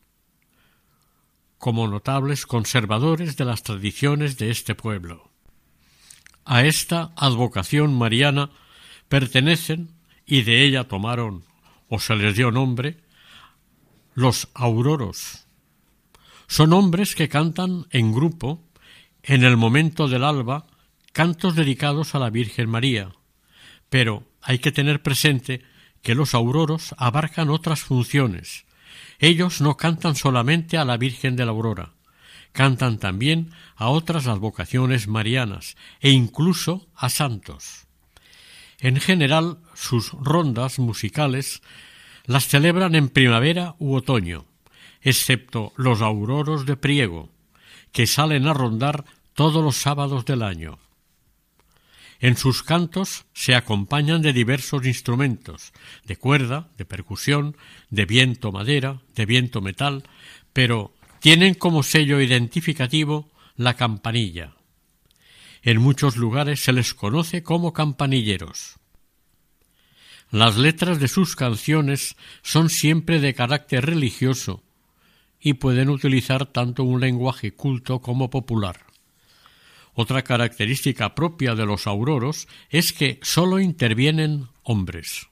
como 1.59 1.87
notables 1.87 2.47
conservadores 2.47 3.37
de 3.37 3.45
las 3.45 3.61
tradiciones 3.61 4.37
de 4.39 4.49
este 4.49 4.73
pueblo. 4.73 5.29
A 6.43 6.63
esta 6.63 7.13
advocación 7.15 7.93
mariana 7.93 8.49
pertenecen, 9.09 9.91
y 10.25 10.41
de 10.41 10.65
ella 10.65 10.85
tomaron 10.85 11.43
o 11.87 11.99
se 11.99 12.15
les 12.15 12.35
dio 12.35 12.49
nombre, 12.49 12.97
los 14.15 14.49
auroros, 14.55 15.45
son 16.47 16.73
hombres 16.73 17.13
que 17.13 17.29
cantan 17.29 17.85
en 17.91 18.11
grupo, 18.11 18.63
en 19.21 19.43
el 19.43 19.55
momento 19.55 20.07
del 20.07 20.23
alba, 20.23 20.65
cantos 21.11 21.55
dedicados 21.55 22.15
a 22.15 22.19
la 22.19 22.31
Virgen 22.31 22.69
María. 22.69 23.11
Pero 23.89 24.23
hay 24.41 24.57
que 24.57 24.71
tener 24.71 25.03
presente 25.03 25.61
que 26.03 26.13
los 26.13 26.35
auroros 26.35 26.93
abarcan 26.97 27.49
otras 27.49 27.81
funciones. 27.81 28.65
Ellos 29.17 29.61
no 29.61 29.77
cantan 29.77 30.15
solamente 30.15 30.77
a 30.77 30.85
la 30.85 30.97
Virgen 30.97 31.35
de 31.35 31.45
la 31.45 31.51
Aurora, 31.51 31.93
cantan 32.51 32.99
también 32.99 33.51
a 33.75 33.87
otras 33.87 34.27
advocaciones 34.27 35.07
marianas 35.07 35.75
e 36.01 36.11
incluso 36.11 36.87
a 36.95 37.09
santos. 37.09 37.87
En 38.79 38.99
general, 38.99 39.59
sus 39.73 40.11
rondas 40.11 40.77
musicales 40.77 41.61
las 42.25 42.47
celebran 42.47 42.95
en 42.95 43.09
primavera 43.09 43.75
u 43.79 43.95
otoño, 43.95 44.45
excepto 45.01 45.71
los 45.77 46.01
auroros 46.01 46.65
de 46.65 46.75
priego, 46.75 47.29
que 47.93 48.07
salen 48.07 48.45
a 48.47 48.53
rondar 48.53 49.05
todos 49.33 49.63
los 49.63 49.77
sábados 49.77 50.25
del 50.25 50.43
año. 50.43 50.79
En 52.23 52.37
sus 52.37 52.63
cantos 52.63 53.25
se 53.33 53.53
acompañan 53.53 54.21
de 54.21 54.31
diversos 54.31 54.85
instrumentos, 54.85 55.73
de 56.05 56.15
cuerda, 56.15 56.69
de 56.77 56.85
percusión, 56.85 57.57
de 57.89 58.05
viento 58.05 58.53
madera, 58.53 59.01
de 59.13 59.25
viento 59.25 59.59
metal, 59.59 60.03
pero 60.53 60.93
tienen 61.19 61.53
como 61.53 61.83
sello 61.83 62.21
identificativo 62.21 63.29
la 63.57 63.73
campanilla. 63.73 64.53
En 65.63 65.81
muchos 65.81 66.15
lugares 66.15 66.61
se 66.61 66.71
les 66.71 66.93
conoce 66.93 67.43
como 67.43 67.73
campanilleros. 67.73 68.79
Las 70.31 70.55
letras 70.55 71.01
de 71.01 71.09
sus 71.09 71.35
canciones 71.35 72.15
son 72.41 72.69
siempre 72.69 73.19
de 73.19 73.33
carácter 73.33 73.85
religioso 73.85 74.63
y 75.41 75.55
pueden 75.55 75.89
utilizar 75.89 76.45
tanto 76.45 76.85
un 76.85 77.01
lenguaje 77.01 77.53
culto 77.53 77.99
como 77.99 78.29
popular. 78.29 78.92
Otra 79.93 80.23
característica 80.23 81.15
propia 81.15 81.55
de 81.55 81.65
los 81.65 81.87
auroros 81.87 82.47
es 82.69 82.93
que 82.93 83.19
sólo 83.21 83.59
intervienen 83.59 84.47
hombres. 84.63 85.27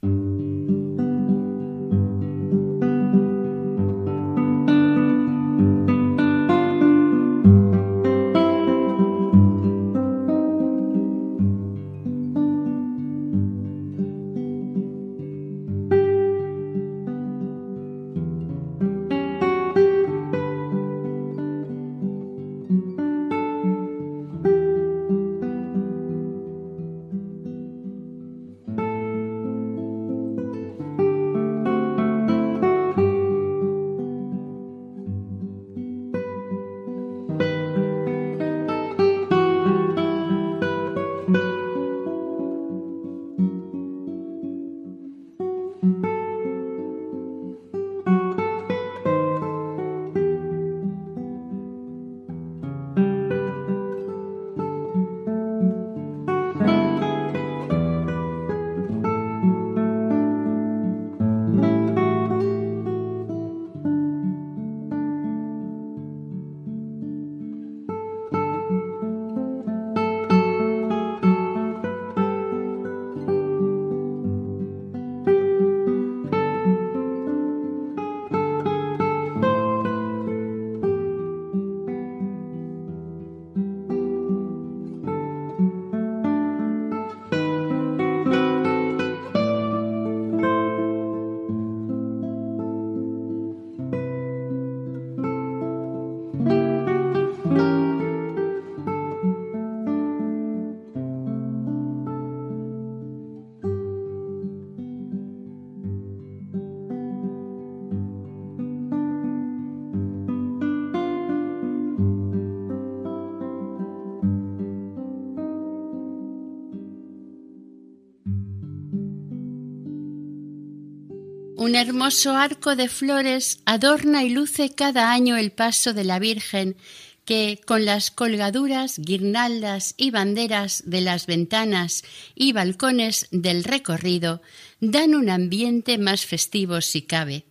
Hermoso 121.82 122.36
arco 122.36 122.76
de 122.76 122.88
flores 122.88 123.60
adorna 123.66 124.24
y 124.24 124.30
luce 124.30 124.70
cada 124.70 125.12
año 125.12 125.36
el 125.36 125.52
paso 125.52 125.94
de 125.94 126.04
la 126.04 126.20
Virgen, 126.20 126.78
que 127.26 127.60
con 127.66 127.86
las 127.86 128.12
colgaduras, 128.12 129.00
guirnaldas 129.00 129.96
y 129.98 130.12
banderas 130.12 130.84
de 130.86 131.02
las 131.02 131.26
ventanas 131.26 132.04
y 132.36 132.54
balcones 132.54 133.28
del 133.32 133.64
recorrido 133.64 134.42
dan 134.80 135.16
un 135.16 135.30
ambiente 135.30 135.98
más 135.98 136.26
festivo 136.26 136.82
si 136.82 137.02
cabe. 137.02 137.46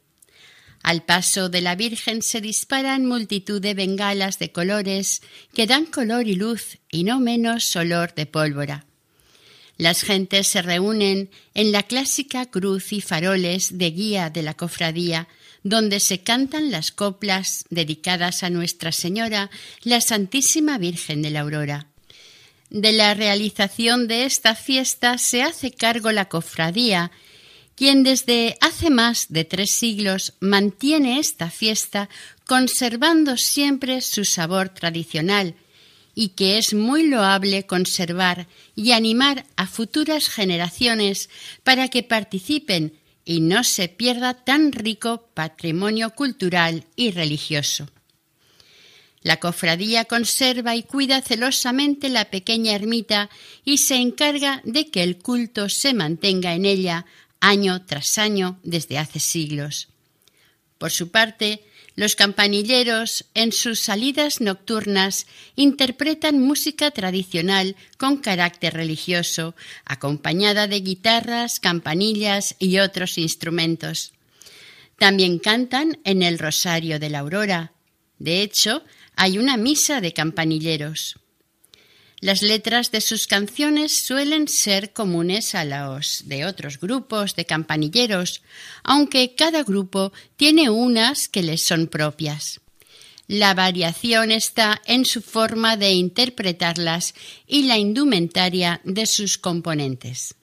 Al 0.83 1.03
paso 1.03 1.49
de 1.49 1.61
la 1.61 1.75
Virgen 1.75 2.23
se 2.23 2.41
disparan 2.41 3.07
multitud 3.07 3.61
de 3.61 3.75
bengalas 3.75 4.39
de 4.39 4.53
colores 4.53 5.23
que 5.53 5.67
dan 5.67 5.87
color 5.87 6.27
y 6.29 6.37
luz 6.37 6.79
y 6.91 7.03
no 7.05 7.19
menos 7.21 7.75
olor 7.75 8.15
de 8.15 8.27
pólvora. 8.27 8.87
Las 9.81 10.03
gentes 10.03 10.47
se 10.47 10.61
reúnen 10.61 11.31
en 11.55 11.73
la 11.73 11.85
clásica 11.85 12.45
cruz 12.45 12.93
y 12.93 13.01
faroles 13.01 13.79
de 13.79 13.91
guía 13.91 14.29
de 14.29 14.43
la 14.43 14.53
cofradía, 14.53 15.27
donde 15.63 16.01
se 16.01 16.23
cantan 16.23 16.71
las 16.71 16.93
coplas 16.93 17.65
dedicadas 17.71 18.43
a 18.43 18.51
Nuestra 18.51 18.93
Señora, 18.93 19.51
la 19.83 20.03
Santísima 20.03 20.77
Virgen 20.77 21.23
de 21.23 21.31
la 21.31 21.41
Aurora. 21.41 21.87
De 22.69 22.93
la 22.93 23.15
realización 23.15 24.07
de 24.07 24.27
esta 24.27 24.55
fiesta 24.55 25.17
se 25.17 25.43
hace 25.43 25.71
cargo 25.71 26.13
la 26.13 26.29
cofradía, 26.29 27.11
quien 27.75 28.03
desde 28.03 28.59
hace 28.61 28.91
más 28.91 29.29
de 29.31 29.47
tres 29.47 29.71
siglos 29.71 30.35
mantiene 30.41 31.19
esta 31.19 31.49
fiesta 31.49 32.11
conservando 32.45 33.39
siempre 33.39 34.03
su 34.03 34.27
sabor 34.27 34.69
tradicional, 34.69 35.55
y 36.15 36.31
que 36.31 36.59
es 36.59 36.75
muy 36.75 37.07
loable 37.07 37.67
conservar 37.67 38.47
y 38.75 38.93
animar 38.93 39.47
a 39.57 39.67
futuras 39.67 40.29
generaciones 40.29 41.31
para 41.63 41.89
que 41.89 42.03
participen 42.03 42.95
y 43.25 43.41
no 43.41 43.65
se 43.65 43.89
pierda 43.89 44.35
tan 44.35 44.73
rico 44.73 45.29
patrimonio 45.35 46.11
cultural 46.11 46.85
y 46.97 47.11
religioso. 47.11 47.89
La 49.23 49.39
cofradía 49.39 50.07
conserva 50.07 50.77
y 50.77 50.83
cuida 50.83 51.21
celosamente 51.21 52.09
la 52.09 52.31
pequeña 52.31 52.75
ermita 52.75 53.29
y 53.65 53.79
se 53.79 53.97
encarga 53.97 54.63
de 54.65 54.87
que 54.91 55.03
el 55.03 55.19
culto 55.19 55.69
se 55.69 55.93
mantenga 55.93 56.55
en 56.55 56.65
ella 56.65 57.05
año 57.39 57.85
tras 57.85 58.17
año 58.17 58.59
desde 58.63 58.99
hace 58.99 59.21
siglos. 59.21 59.89
Por 60.79 60.91
su 60.91 61.11
parte, 61.11 61.63
los 62.01 62.17
campanilleros, 62.17 63.27
en 63.35 63.53
sus 63.53 63.79
salidas 63.79 64.41
nocturnas, 64.41 65.27
interpretan 65.55 66.41
música 66.41 66.91
tradicional 66.93 67.77
con 67.99 68.17
carácter 68.17 68.73
religioso, 68.73 69.55
acompañada 69.85 70.67
de 70.67 70.81
guitarras, 70.81 71.61
campanillas 71.61 72.57
y 72.59 72.79
otros 72.79 73.19
instrumentos. 73.19 74.15
También 74.97 75.39
cantan 75.39 75.99
en 76.05 76.23
el 76.23 76.39
Rosario 76.39 76.99
de 76.99 77.11
la 77.11 77.19
Aurora. 77.19 77.73
De 78.19 78.41
hecho, 78.41 78.83
hay 79.15 79.37
una 79.37 79.59
misa 79.59 80.01
de 80.01 80.15
campanilleros. 80.15 81.19
Las 82.21 82.43
letras 82.43 82.91
de 82.91 83.01
sus 83.01 83.27
canciones 83.27 84.05
suelen 84.05 84.47
ser 84.47 84.93
comunes 84.93 85.55
a 85.55 85.65
los 85.65 86.25
de 86.27 86.45
otros 86.45 86.79
grupos 86.79 87.35
de 87.35 87.47
campanilleros, 87.47 88.43
aunque 88.83 89.35
cada 89.35 89.63
grupo 89.63 90.13
tiene 90.37 90.69
unas 90.69 91.29
que 91.29 91.43
les 91.43 91.63
son 91.63 91.87
propias. 91.87 92.61
La 93.27 93.55
variación 93.55 94.33
está 94.33 94.83
en 94.85 95.07
su 95.07 95.23
forma 95.23 95.79
de 95.79 95.93
interpretarlas 95.93 97.15
y 97.47 97.63
la 97.63 97.79
indumentaria 97.79 98.83
de 98.85 99.07
sus 99.07 99.39
componentes. 99.39 100.35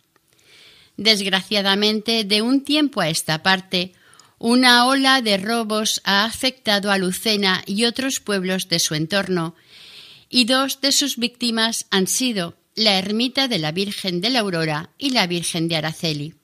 Desgraciadamente, 0.96 2.24
de 2.24 2.42
un 2.42 2.63
tiempo 2.63 3.02
a 3.02 3.10
esta 3.10 3.44
parte, 3.44 3.94
una 4.40 4.88
ola 4.88 5.22
de 5.22 5.38
robos 5.38 6.02
ha 6.06 6.26
afectado 6.26 6.90
a 6.90 6.98
Lucena 6.98 7.62
y 7.68 7.86
otros 7.86 8.20
pueblos 8.20 8.68
de 8.68 8.80
su 8.80 8.96
entorno, 8.96 9.54
y 10.30 10.46
dos 10.46 10.82
de 10.82 10.92
sus 10.92 11.18
víctimas 11.18 11.86
han 11.92 12.08
sido 12.08 12.58
la 12.76 12.98
ermita 12.98 13.48
de 13.48 13.60
la 13.60 13.72
Virgen 13.72 14.22
de 14.22 14.30
la 14.30 14.40
Aurora 14.40 14.92
y 14.98 15.10
la 15.10 15.26
Virgen 15.28 15.68
de 15.68 15.78
Araceli. 15.78 16.36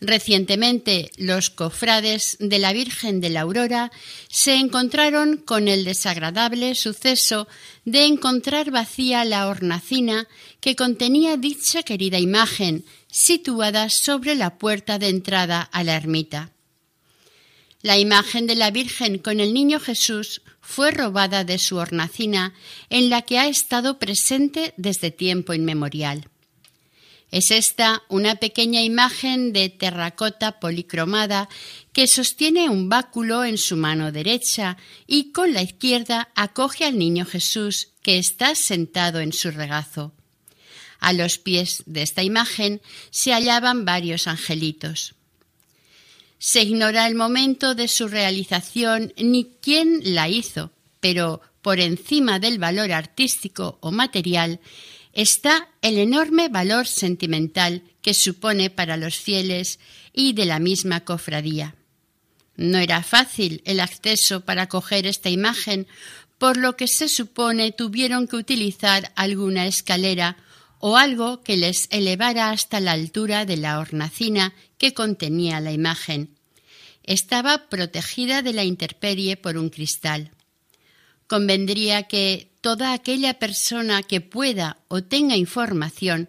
Recientemente, 0.00 1.10
los 1.16 1.50
cofrades 1.50 2.36
de 2.38 2.60
la 2.60 2.72
Virgen 2.72 3.20
de 3.20 3.30
la 3.30 3.40
Aurora 3.40 3.90
se 4.28 4.54
encontraron 4.54 5.38
con 5.38 5.66
el 5.66 5.84
desagradable 5.84 6.76
suceso 6.76 7.48
de 7.84 8.04
encontrar 8.04 8.70
vacía 8.70 9.24
la 9.24 9.48
hornacina 9.48 10.28
que 10.60 10.76
contenía 10.76 11.36
dicha 11.36 11.82
querida 11.82 12.20
imagen, 12.20 12.84
situada 13.10 13.90
sobre 13.90 14.36
la 14.36 14.58
puerta 14.58 15.00
de 15.00 15.08
entrada 15.08 15.62
a 15.62 15.82
la 15.82 15.96
ermita. 15.96 16.52
La 17.82 17.98
imagen 17.98 18.46
de 18.46 18.54
la 18.54 18.70
Virgen 18.70 19.18
con 19.18 19.40
el 19.40 19.52
Niño 19.52 19.80
Jesús 19.80 20.42
fue 20.68 20.90
robada 20.90 21.44
de 21.44 21.58
su 21.58 21.78
hornacina 21.78 22.52
en 22.90 23.08
la 23.08 23.22
que 23.22 23.38
ha 23.38 23.48
estado 23.48 23.98
presente 23.98 24.74
desde 24.76 25.10
tiempo 25.10 25.54
inmemorial. 25.54 26.28
Es 27.30 27.50
esta 27.50 28.02
una 28.10 28.36
pequeña 28.36 28.82
imagen 28.82 29.54
de 29.54 29.70
terracota 29.70 30.60
policromada 30.60 31.48
que 31.94 32.06
sostiene 32.06 32.68
un 32.68 32.90
báculo 32.90 33.44
en 33.44 33.56
su 33.56 33.78
mano 33.78 34.12
derecha 34.12 34.76
y 35.06 35.32
con 35.32 35.54
la 35.54 35.62
izquierda 35.62 36.28
acoge 36.34 36.84
al 36.84 36.98
niño 36.98 37.24
Jesús 37.24 37.88
que 38.02 38.18
está 38.18 38.54
sentado 38.54 39.20
en 39.20 39.32
su 39.32 39.50
regazo. 39.50 40.12
A 41.00 41.14
los 41.14 41.38
pies 41.38 41.82
de 41.86 42.02
esta 42.02 42.22
imagen 42.22 42.82
se 43.10 43.32
hallaban 43.32 43.86
varios 43.86 44.26
angelitos. 44.26 45.14
Se 46.38 46.62
ignora 46.62 47.06
el 47.06 47.14
momento 47.14 47.74
de 47.74 47.88
su 47.88 48.08
realización 48.08 49.12
ni 49.16 49.56
quién 49.60 50.00
la 50.02 50.28
hizo, 50.28 50.70
pero 51.00 51.40
por 51.62 51.80
encima 51.80 52.38
del 52.38 52.58
valor 52.58 52.92
artístico 52.92 53.78
o 53.80 53.90
material 53.90 54.60
está 55.12 55.68
el 55.82 55.98
enorme 55.98 56.48
valor 56.48 56.86
sentimental 56.86 57.82
que 58.02 58.14
supone 58.14 58.70
para 58.70 58.96
los 58.96 59.16
fieles 59.16 59.80
y 60.12 60.32
de 60.32 60.46
la 60.46 60.60
misma 60.60 61.04
cofradía. 61.04 61.74
No 62.56 62.78
era 62.78 63.02
fácil 63.02 63.62
el 63.64 63.80
acceso 63.80 64.44
para 64.44 64.68
coger 64.68 65.06
esta 65.06 65.30
imagen, 65.30 65.86
por 66.38 66.56
lo 66.56 66.76
que 66.76 66.86
se 66.86 67.08
supone 67.08 67.72
tuvieron 67.72 68.28
que 68.28 68.36
utilizar 68.36 69.12
alguna 69.16 69.66
escalera 69.66 70.36
o 70.80 70.96
algo 70.96 71.42
que 71.42 71.56
les 71.56 71.88
elevara 71.90 72.50
hasta 72.50 72.80
la 72.80 72.92
altura 72.92 73.44
de 73.44 73.56
la 73.56 73.78
hornacina 73.78 74.54
que 74.78 74.94
contenía 74.94 75.60
la 75.60 75.72
imagen. 75.72 76.30
Estaba 77.02 77.68
protegida 77.68 78.42
de 78.42 78.52
la 78.52 78.64
intemperie 78.64 79.36
por 79.36 79.56
un 79.56 79.70
cristal. 79.70 80.30
Convendría 81.26 82.04
que 82.04 82.50
toda 82.60 82.92
aquella 82.92 83.38
persona 83.38 84.02
que 84.02 84.20
pueda 84.20 84.78
o 84.88 85.02
tenga 85.02 85.36
información 85.36 86.28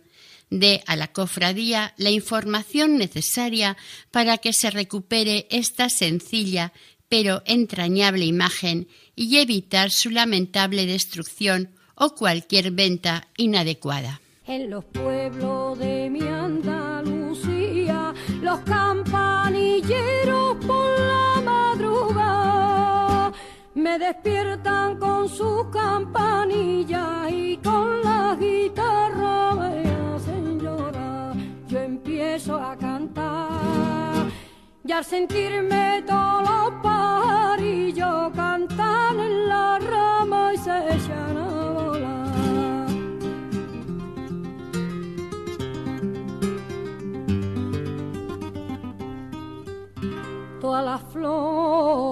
dé 0.50 0.84
a 0.88 0.96
la 0.96 1.12
cofradía 1.12 1.94
la 1.98 2.10
información 2.10 2.98
necesaria 2.98 3.78
para 4.12 4.38
que 4.38 4.54
se 4.54 4.72
recupere 4.72 5.48
esta 5.52 5.90
sencilla 5.90 6.74
pero 7.08 7.42
entrañable 7.46 8.26
imagen 8.26 8.88
y 9.16 9.38
evitar 9.38 9.92
su 9.92 10.12
lamentable 10.12 10.86
destrucción 10.86 11.70
o 11.96 12.16
cualquier 12.16 12.72
venta 12.72 13.28
inadecuada. 13.36 14.22
En 14.50 14.70
los 14.72 14.84
pueblos 14.86 15.78
de 15.78 16.10
mi 16.10 16.22
Andalucía, 16.22 18.16
los 18.42 18.60
campanilleros 18.62 20.56
por 20.66 21.00
la 21.00 21.40
madrugada 21.46 23.32
me 23.76 24.00
despiertan 24.00 24.98
con 24.98 25.30
sus 25.30 25.66
campanillas 25.66 27.32
y 27.32 27.58
con 27.58 28.02
la 28.02 28.36
guitarra 28.40 29.54
me 29.54 29.88
hacen 30.16 30.60
llorar. 30.60 31.36
Yo 31.68 31.80
empiezo 31.82 32.56
a 32.56 32.76
cantar 32.76 34.32
y 34.84 34.92
al 34.92 35.06
sentirme 35.06 36.04
todos 36.08 36.42
los 36.42 36.72
pajarillos 36.82 38.32
cantan 38.36 39.20
en 39.20 39.48
la 39.48 39.78
rama 39.78 40.56
y 40.56 40.58
se 40.58 40.72
toda 51.22 52.09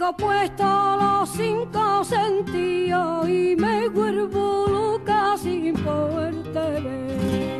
tengo 0.00 0.16
puesto 0.16 0.64
los 0.96 1.28
cinco 1.28 2.02
sentidos 2.04 3.28
y 3.28 3.54
me 3.54 3.86
vuelvo 3.90 4.66
loca 4.66 5.36
sin 5.36 5.74
poderte 5.74 6.80
ver. 6.80 7.59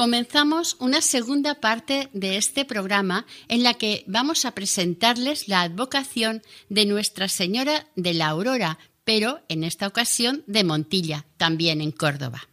Comenzamos 0.00 0.76
una 0.78 1.02
segunda 1.02 1.56
parte 1.60 2.08
de 2.14 2.38
este 2.38 2.64
programa 2.64 3.26
en 3.48 3.62
la 3.62 3.74
que 3.74 4.02
vamos 4.06 4.46
a 4.46 4.52
presentarles 4.52 5.46
la 5.46 5.60
advocación 5.60 6.40
de 6.70 6.86
Nuestra 6.86 7.28
Señora 7.28 7.86
de 7.96 8.14
la 8.14 8.28
Aurora, 8.28 8.78
pero 9.04 9.42
en 9.50 9.62
esta 9.62 9.86
ocasión 9.86 10.42
de 10.46 10.64
Montilla, 10.64 11.26
también 11.36 11.82
en 11.82 11.92
Córdoba. 11.92 12.48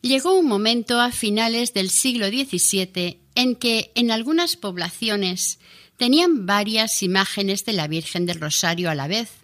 Llegó 0.00 0.32
un 0.32 0.46
momento 0.46 0.98
a 0.98 1.12
finales 1.12 1.74
del 1.74 1.90
siglo 1.90 2.28
XVII 2.28 3.20
en 3.34 3.54
que 3.54 3.92
en 3.94 4.12
algunas 4.12 4.56
poblaciones 4.56 5.58
tenían 5.98 6.46
varias 6.46 7.02
imágenes 7.02 7.66
de 7.66 7.74
la 7.74 7.86
Virgen 7.86 8.24
del 8.24 8.40
Rosario 8.40 8.88
a 8.88 8.94
la 8.94 9.08
vez 9.08 9.39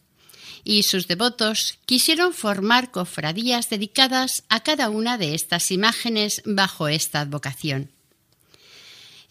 y 0.69 0.83
sus 0.83 1.07
devotos 1.07 1.79
quisieron 1.87 2.35
formar 2.35 2.91
cofradías 2.91 3.71
dedicadas 3.71 4.43
a 4.49 4.65
cada 4.65 4.91
una 4.91 5.17
de 5.17 5.37
estas 5.37 5.71
imágenes 5.71 6.43
bajo 6.45 6.89
esta 6.89 7.21
advocación. 7.21 7.93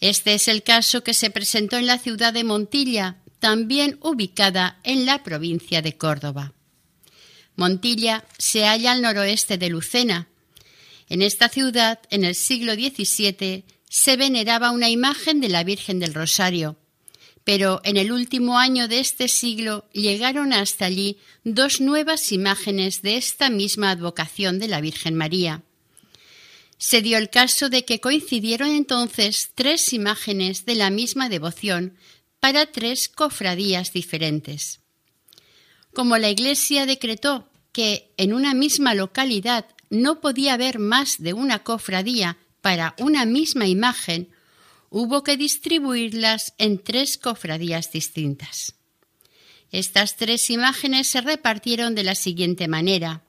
Este 0.00 0.32
es 0.32 0.48
el 0.48 0.62
caso 0.62 1.04
que 1.04 1.12
se 1.12 1.28
presentó 1.28 1.76
en 1.76 1.86
la 1.86 1.98
ciudad 1.98 2.32
de 2.32 2.42
Montilla, 2.42 3.18
también 3.38 3.98
ubicada 4.00 4.80
en 4.82 5.04
la 5.04 5.22
provincia 5.22 5.82
de 5.82 5.98
Córdoba. 5.98 6.54
Montilla 7.54 8.24
se 8.38 8.64
halla 8.64 8.92
al 8.92 9.02
noroeste 9.02 9.58
de 9.58 9.68
Lucena. 9.68 10.28
En 11.10 11.20
esta 11.20 11.50
ciudad, 11.50 11.98
en 12.08 12.24
el 12.24 12.34
siglo 12.34 12.72
XVII, 12.72 13.64
se 13.90 14.16
veneraba 14.16 14.70
una 14.70 14.88
imagen 14.88 15.42
de 15.42 15.50
la 15.50 15.64
Virgen 15.64 15.98
del 15.98 16.14
Rosario, 16.14 16.78
pero 17.46 17.80
en 17.84 17.96
el 17.96 18.10
último 18.10 18.58
año 18.58 18.88
de 18.88 18.98
este 18.98 19.28
siglo 19.28 19.84
llegaron 19.92 20.52
hasta 20.52 20.86
allí 20.86 21.18
dos 21.44 21.80
nuevas 21.80 22.32
imágenes 22.32 23.02
de 23.02 23.16
esta 23.16 23.50
misma 23.50 23.90
advocación 23.90 24.58
de 24.58 24.66
la 24.66 24.80
Virgen 24.80 25.14
María. 25.14 25.62
Se 26.76 27.02
dio 27.02 27.18
el 27.18 27.30
caso 27.30 27.68
de 27.68 27.84
que 27.84 28.00
coincidieron 28.00 28.70
entonces 28.70 29.52
tres 29.54 29.92
imágenes 29.92 30.66
de 30.66 30.74
la 30.74 30.90
misma 30.90 31.28
devoción 31.28 31.96
para 32.40 32.66
tres 32.66 33.08
cofradías 33.08 33.92
diferentes. 33.92 34.80
Como 35.94 36.18
la 36.18 36.30
Iglesia 36.30 36.84
decretó 36.84 37.48
que 37.70 38.10
en 38.16 38.34
una 38.34 38.54
misma 38.54 38.92
localidad 38.96 39.66
no 39.88 40.20
podía 40.20 40.54
haber 40.54 40.80
más 40.80 41.22
de 41.22 41.32
una 41.32 41.62
cofradía 41.62 42.38
para 42.60 42.96
una 42.98 43.24
misma 43.24 43.68
imagen, 43.68 44.30
hubo 44.90 45.22
que 45.22 45.36
distribuirlas 45.36 46.54
en 46.58 46.78
tres 46.82 47.18
cofradías 47.18 47.92
distintas. 47.92 48.74
Estas 49.72 50.16
tres 50.16 50.48
imágenes 50.50 51.08
se 51.08 51.20
repartieron 51.20 51.94
de 51.94 52.04
la 52.04 52.14
siguiente 52.14 52.68
manera. 52.68 53.22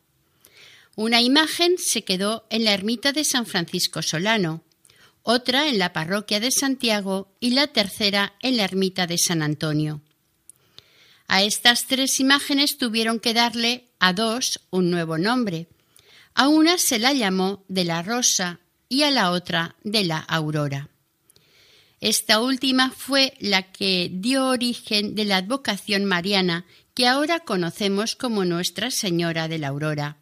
Una 0.95 1.21
imagen 1.21 1.77
se 1.77 2.03
quedó 2.03 2.45
en 2.49 2.63
la 2.63 2.73
ermita 2.73 3.11
de 3.11 3.23
San 3.23 3.45
Francisco 3.45 4.01
Solano, 4.01 4.63
otra 5.23 5.67
en 5.67 5.77
la 5.77 5.93
parroquia 5.93 6.39
de 6.39 6.51
Santiago 6.51 7.35
y 7.39 7.49
la 7.51 7.67
tercera 7.67 8.33
en 8.41 8.57
la 8.57 8.63
ermita 8.63 9.07
de 9.07 9.17
San 9.17 9.41
Antonio. 9.41 10.01
A 11.27 11.43
estas 11.43 11.87
tres 11.87 12.19
imágenes 12.21 12.77
tuvieron 12.77 13.19
que 13.19 13.33
darle 13.33 13.89
a 13.99 14.13
dos 14.13 14.61
un 14.69 14.89
nuevo 14.89 15.17
nombre. 15.17 15.67
A 16.33 16.47
una 16.47 16.77
se 16.77 16.99
la 16.99 17.11
llamó 17.11 17.65
de 17.67 17.83
la 17.83 18.01
Rosa 18.01 18.61
y 18.87 19.03
a 19.03 19.11
la 19.11 19.31
otra 19.31 19.75
de 19.83 20.05
la 20.05 20.19
Aurora. 20.19 20.89
Esta 21.99 22.41
última 22.41 22.91
fue 22.91 23.33
la 23.39 23.71
que 23.71 24.09
dio 24.11 24.47
origen 24.47 25.15
de 25.15 25.25
la 25.25 25.37
advocación 25.37 26.05
mariana 26.05 26.67
que 26.93 27.07
ahora 27.07 27.39
conocemos 27.39 28.15
como 28.15 28.45
Nuestra 28.45 28.91
Señora 28.91 29.47
de 29.47 29.57
la 29.57 29.69
Aurora. 29.69 30.17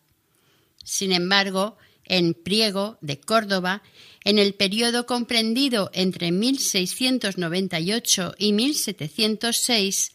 Sin 0.84 1.12
embargo, 1.12 1.78
en 2.06 2.34
Priego 2.34 2.98
de 3.02 3.20
Córdoba, 3.20 3.84
en 4.24 4.40
el 4.40 4.54
periodo 4.54 5.06
comprendido 5.06 5.92
entre 5.94 6.32
1698 6.32 8.36
y 8.38 8.54
1706, 8.54 10.14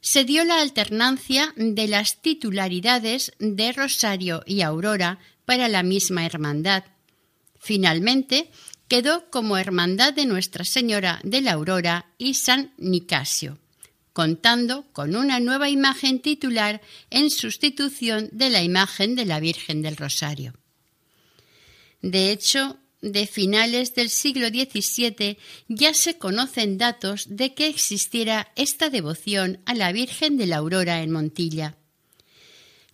se 0.00 0.24
dio 0.24 0.44
la 0.44 0.60
alternancia 0.60 1.54
de 1.56 1.88
las 1.88 2.20
titularidades 2.20 3.32
de 3.38 3.72
Rosario 3.72 4.42
y 4.46 4.60
Aurora 4.62 5.20
para 5.44 5.68
la 5.68 5.82
misma 5.82 6.24
hermandad. 6.26 6.84
Finalmente, 7.60 8.50
quedó 8.88 9.30
como 9.30 9.56
Hermandad 9.56 10.12
de 10.12 10.26
Nuestra 10.26 10.64
Señora 10.64 11.20
de 11.24 11.40
la 11.40 11.52
Aurora 11.52 12.06
y 12.18 12.34
San 12.34 12.72
Nicasio, 12.76 13.58
contando 14.12 14.84
con 14.92 15.16
una 15.16 15.40
nueva 15.40 15.70
imagen 15.70 16.20
titular 16.20 16.80
en 17.10 17.30
sustitución 17.30 18.28
de 18.32 18.50
la 18.50 18.62
imagen 18.62 19.14
de 19.14 19.24
la 19.24 19.40
Virgen 19.40 19.82
del 19.82 19.96
Rosario. 19.96 20.54
De 22.02 22.30
hecho, 22.32 22.78
de 23.02 23.26
finales 23.26 23.94
del 23.94 24.10
siglo 24.10 24.48
XVII 24.48 25.36
ya 25.68 25.92
se 25.92 26.18
conocen 26.18 26.78
datos 26.78 27.26
de 27.28 27.52
que 27.52 27.66
existiera 27.66 28.52
esta 28.54 28.90
devoción 28.90 29.60
a 29.66 29.74
la 29.74 29.92
Virgen 29.92 30.38
de 30.38 30.46
la 30.46 30.58
Aurora 30.58 31.02
en 31.02 31.10
Montilla. 31.10 31.76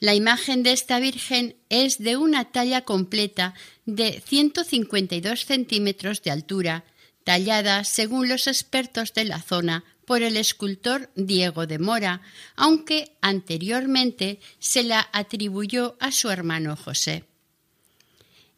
La 0.01 0.14
imagen 0.14 0.62
de 0.62 0.72
esta 0.72 0.98
Virgen 0.98 1.57
es 1.68 1.98
de 1.98 2.16
una 2.16 2.53
talla 2.53 2.83
completa 2.83 3.55
de 3.88 4.20
152 4.20 5.46
centímetros 5.46 6.22
de 6.22 6.31
altura, 6.31 6.85
tallada, 7.24 7.85
según 7.85 8.29
los 8.29 8.46
expertos 8.46 9.14
de 9.14 9.24
la 9.24 9.40
zona, 9.40 9.83
por 10.05 10.22
el 10.22 10.37
escultor 10.37 11.11
Diego 11.16 11.66
de 11.66 11.79
Mora, 11.79 12.20
aunque 12.55 13.16
anteriormente 13.22 14.40
se 14.59 14.83
la 14.83 15.09
atribuyó 15.14 15.96
a 16.01 16.12
su 16.12 16.29
hermano 16.29 16.77
José. 16.77 17.24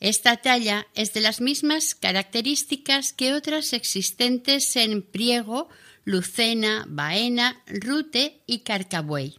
Esta 0.01 0.39
talla 0.39 0.89
es 0.97 1.13
de 1.13 1.21
las 1.21 1.41
mismas 1.41 1.95
características 1.95 3.13
que 3.13 3.33
otras 3.33 3.73
existentes 3.73 4.75
en 4.75 5.01
Priego, 5.01 5.69
Lucena, 6.05 6.87
Baena, 6.89 7.63
Rute 7.69 8.41
y 8.47 8.61
Carcabuey. 8.61 9.39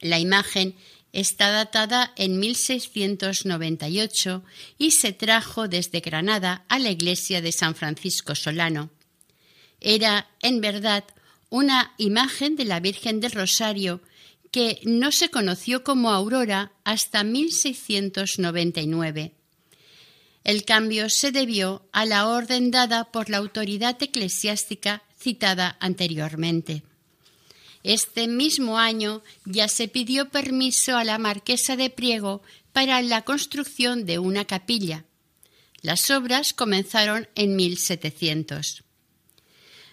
La 0.00 0.18
imagen 0.18 0.74
está 1.12 1.50
datada 1.50 2.12
en 2.16 2.38
1698 2.38 4.44
y 4.78 4.92
se 4.92 5.12
trajo 5.12 5.68
desde 5.68 6.00
Granada 6.00 6.64
a 6.68 6.78
la 6.78 6.90
iglesia 6.90 7.40
de 7.40 7.52
San 7.52 7.74
Francisco 7.74 8.34
Solano. 8.34 8.90
Era, 9.80 10.28
en 10.42 10.60
verdad, 10.60 11.04
una 11.50 11.94
imagen 11.98 12.56
de 12.56 12.64
la 12.64 12.80
Virgen 12.80 13.20
del 13.20 13.30
Rosario 13.32 14.00
que 14.50 14.80
no 14.84 15.12
se 15.12 15.30
conoció 15.30 15.84
como 15.84 16.10
Aurora 16.10 16.72
hasta 16.84 17.22
1699. 17.24 19.34
El 20.44 20.64
cambio 20.64 21.10
se 21.10 21.32
debió 21.32 21.86
a 21.92 22.06
la 22.06 22.28
orden 22.28 22.70
dada 22.70 23.12
por 23.12 23.28
la 23.28 23.36
autoridad 23.38 24.00
eclesiástica 24.02 25.02
citada 25.18 25.76
anteriormente. 25.80 26.84
Este 27.82 28.26
mismo 28.26 28.78
año 28.78 29.22
ya 29.44 29.68
se 29.68 29.88
pidió 29.88 30.30
permiso 30.30 30.96
a 30.96 31.04
la 31.04 31.18
marquesa 31.18 31.76
de 31.76 31.90
Priego 31.90 32.42
para 32.72 33.00
la 33.02 33.22
construcción 33.22 34.04
de 34.04 34.18
una 34.18 34.44
capilla. 34.44 35.04
Las 35.80 36.10
obras 36.10 36.52
comenzaron 36.52 37.28
en 37.34 37.56
1700. 37.56 38.84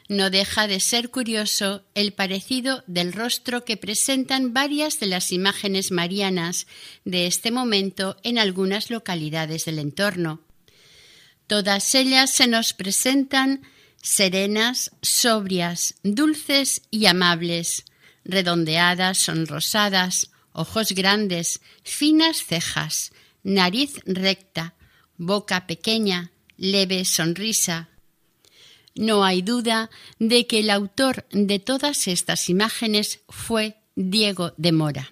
No 0.08 0.30
deja 0.30 0.68
de 0.68 0.80
ser 0.80 1.10
curioso 1.10 1.84
el 1.96 2.14
parecido 2.14 2.84
del 2.86 3.12
rostro 3.12 3.66
que 3.66 3.76
presentan 3.76 4.54
varias 4.54 5.00
de 5.00 5.08
las 5.08 5.32
imágenes 5.32 5.92
marianas 5.92 6.68
de 7.06 7.26
este 7.26 7.50
momento 7.50 8.18
en 8.22 8.38
algunas 8.38 8.92
localidades 8.92 9.66
del 9.66 9.80
entorno. 9.80 10.42
Todas 11.48 11.96
ellas 11.96 12.32
se 12.32 12.48
nos 12.48 12.74
presentan 12.74 13.62
serenas, 14.06 14.92
sobrias, 15.02 15.96
dulces 16.04 16.84
y 16.92 17.08
amables, 17.08 17.86
redondeadas, 18.24 19.18
sonrosadas, 19.18 20.30
ojos 20.54 20.92
grandes, 20.92 21.60
finas 21.84 22.46
cejas, 22.46 23.12
nariz 23.42 23.96
recta, 24.06 24.76
boca 25.18 25.66
pequeña, 25.66 26.32
leve 26.56 27.04
sonrisa. 27.04 27.90
No 28.94 29.26
hay 29.26 29.42
duda 29.42 29.90
de 30.20 30.46
que 30.46 30.60
el 30.60 30.70
autor 30.70 31.26
de 31.32 31.58
todas 31.58 32.08
estas 32.08 32.48
imágenes 32.48 33.22
fue 33.28 33.76
Diego 33.96 34.54
de 34.58 34.72
Mora. 34.72 35.12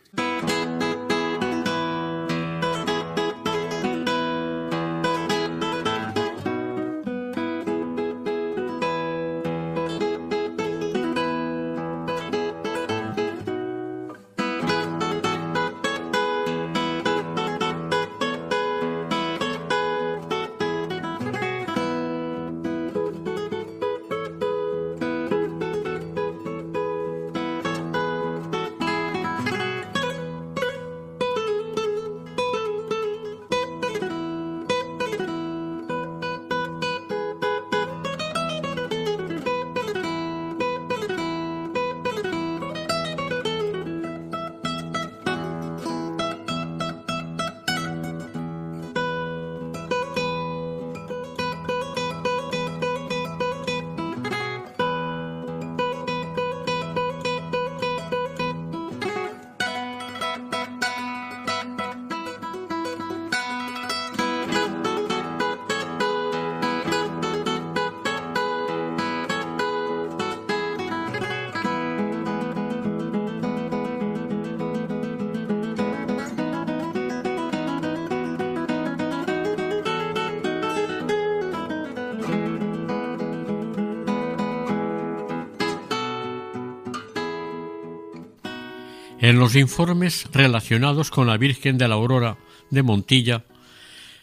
En 89.23 89.39
los 89.39 89.55
informes 89.55 90.27
relacionados 90.33 91.09
con 91.09 91.27
la 91.27 91.37
Virgen 91.37 91.77
de 91.77 91.87
la 91.87 91.95
Aurora 91.95 92.35
de 92.71 92.83
Montilla 92.83 93.45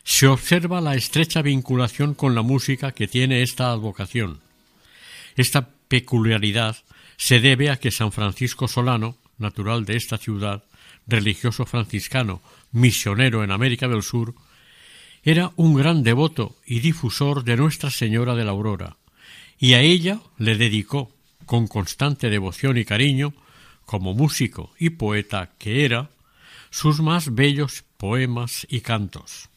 se 0.05 0.27
observa 0.27 0.83
la 0.83 0.95
estrecha 0.95 1.41
vinculación 1.41 2.13
con 2.13 2.35
la 2.35 2.43
música 2.43 2.93
que 2.93 3.09
tiene 3.09 3.41
esta 3.41 3.71
advocación. 3.71 4.41
Esta 5.37 5.71
peculiaridad 5.89 6.77
se 7.17 7.41
debe 7.41 7.71
a 7.71 7.77
que 7.77 7.91
San 7.91 8.13
Francisco 8.13 8.69
Solano, 8.69 9.17
natural 9.39 9.87
de 9.87 9.97
esta 9.97 10.19
ciudad, 10.19 10.65
religioso 11.07 11.65
franciscano, 11.65 12.43
misionero 12.71 13.43
en 13.43 13.53
América 13.53 13.89
del 13.89 14.03
Sur, 14.03 14.35
era 15.23 15.51
un 15.57 15.77
gran 15.77 16.03
devoto 16.03 16.57
y 16.67 16.81
difusor 16.81 17.43
de 17.45 17.57
Nuestra 17.57 17.89
Señora 17.89 18.35
de 18.35 18.45
la 18.45 18.51
Aurora, 18.51 18.99
y 19.59 19.73
a 19.73 19.81
ella 19.81 20.21
le 20.37 20.59
dedicó, 20.59 21.11
con 21.47 21.69
constante 21.69 22.29
devoción 22.29 22.77
y 22.77 22.85
cariño, 22.85 23.33
como 23.90 24.14
músico 24.14 24.70
y 24.79 24.90
poeta 24.90 25.50
que 25.59 25.85
era, 25.85 26.11
sus 26.70 27.00
más 27.00 27.35
bellos 27.35 27.83
poemas 27.96 28.64
y 28.70 28.83
cantos. 28.83 29.48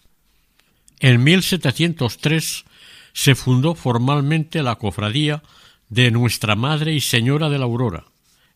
En 1.00 1.24
1703 1.24 2.66
se 3.14 3.36
fundó 3.36 3.76
formalmente 3.76 4.64
la 4.64 4.78
cofradía 4.78 5.44
de 5.88 6.10
Nuestra 6.10 6.56
Madre 6.56 6.96
y 6.96 7.00
Señora 7.00 7.48
de 7.50 7.60
la 7.60 7.66
Aurora, 7.66 8.06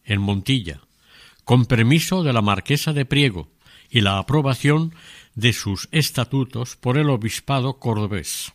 en 0.04 0.20
Montilla, 0.20 0.82
con 1.44 1.68
permiso 1.68 2.24
de 2.24 2.34
la 2.34 2.42
marquesa 2.42 2.92
de 2.92 3.06
Priego 3.06 3.48
y 3.92 4.02
la 4.02 4.18
aprobación 4.18 4.96
de 5.36 5.54
sus 5.54 5.90
estatutos 5.92 6.76
por 6.76 6.98
el 6.98 7.08
obispado 7.12 7.78
cordobés. 7.78 8.52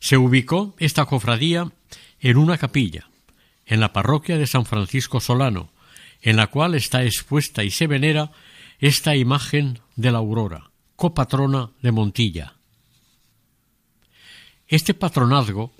Se 0.00 0.16
ubicó 0.16 0.74
esta 0.78 1.04
cofradía 1.04 1.70
en 2.20 2.38
una 2.38 2.56
capilla, 2.56 3.10
en 3.66 3.80
la 3.80 3.92
parroquia 3.92 4.38
de 4.38 4.46
San 4.46 4.64
Francisco 4.64 5.20
Solano, 5.20 5.71
en 6.22 6.36
la 6.36 6.46
cual 6.46 6.74
está 6.74 7.04
expuesta 7.04 7.64
y 7.64 7.70
se 7.70 7.86
venera 7.86 8.30
esta 8.78 9.14
imagen 9.16 9.80
de 9.96 10.12
la 10.12 10.18
aurora, 10.18 10.70
copatrona 10.96 11.70
de 11.82 11.92
Montilla. 11.92 12.54
Este 14.68 14.94
patronazgo 14.94 15.72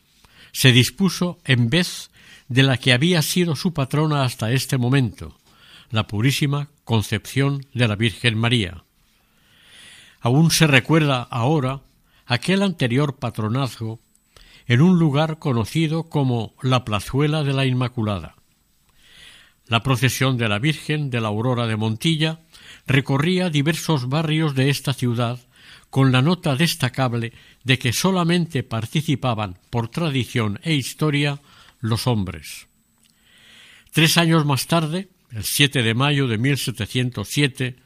se 0.53 0.73
dispuso 0.73 1.39
en 1.45 1.71
vez 1.71 2.11
de 2.49 2.63
la 2.63 2.77
que 2.77 2.93
había 2.93 3.23
sido 3.23 3.57
su 3.57 3.73
patrona 3.73 4.25
hasta 4.25 4.53
este 4.53 4.77
momento, 4.77 5.39
la 5.91 6.07
Purísima 6.07 6.69
Concepción 6.85 7.65
de 7.73 7.89
la 7.89 7.97
Virgen 7.97 8.37
María. 8.37 8.85
Aún 10.21 10.51
se 10.51 10.67
recuerda 10.67 11.23
ahora 11.23 11.81
aquel 12.27 12.63
anterior 12.63 13.17
patronazgo 13.17 14.01
en 14.67 14.83
un 14.83 14.99
lugar 14.99 15.39
conocido 15.39 16.05
como 16.05 16.55
la 16.63 16.85
Plazuela 16.85 17.43
de 17.43 17.53
la 17.53 17.65
Inmaculada. 17.67 18.37
La 19.67 19.83
procesión 19.83 20.37
de 20.37 20.49
la 20.49 20.59
Virgen 20.59 21.11
de 21.11 21.21
la 21.21 21.29
Aurora 21.29 21.67
de 21.67 21.77
Montilla 21.77 22.41
recorría 22.87 23.51
diversos 23.51 24.09
barrios 24.09 24.55
de 24.55 24.71
esta 24.71 24.93
ciudad 24.93 25.41
con 25.91 26.11
la 26.11 26.23
nota 26.23 26.57
destacable 26.57 27.33
de 27.65 27.79
que 27.79 27.93
solamente 27.93 28.63
participaban 28.63 29.59
por 29.71 29.89
tradición 29.89 30.59
e 30.63 30.75
historia 30.75 31.41
los 31.81 32.07
hombres. 32.07 32.67
Tres 33.93 34.17
años 34.17 34.47
más 34.47 34.67
tarde, 34.67 35.11
el 35.31 35.45
7 35.45 35.83
de 35.83 35.95
mayo 35.95 36.29
de 36.29 36.39
1707, 36.39 37.77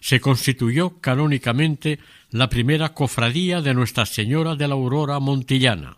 se 0.00 0.20
constituyó 0.20 1.00
canónicamente 1.00 1.98
la 2.30 2.48
primera 2.48 2.92
cofradía 2.92 3.62
de 3.62 3.72
Nuestra 3.72 4.04
Señora 4.04 4.54
de 4.54 4.68
la 4.68 4.74
Aurora 4.74 5.18
Montillana, 5.18 5.96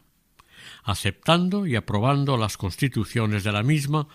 aceptando 0.84 1.66
y 1.66 1.74
aprobando 1.74 2.36
las 2.36 2.56
constituciones 2.56 3.42
de 3.42 3.52
la 3.52 3.62
misma 3.62 4.06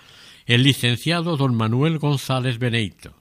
el 0.46 0.64
licenciado 0.64 1.38
don 1.38 1.56
Manuel 1.56 2.00
González 2.00 2.60
Beneito, 2.60 3.16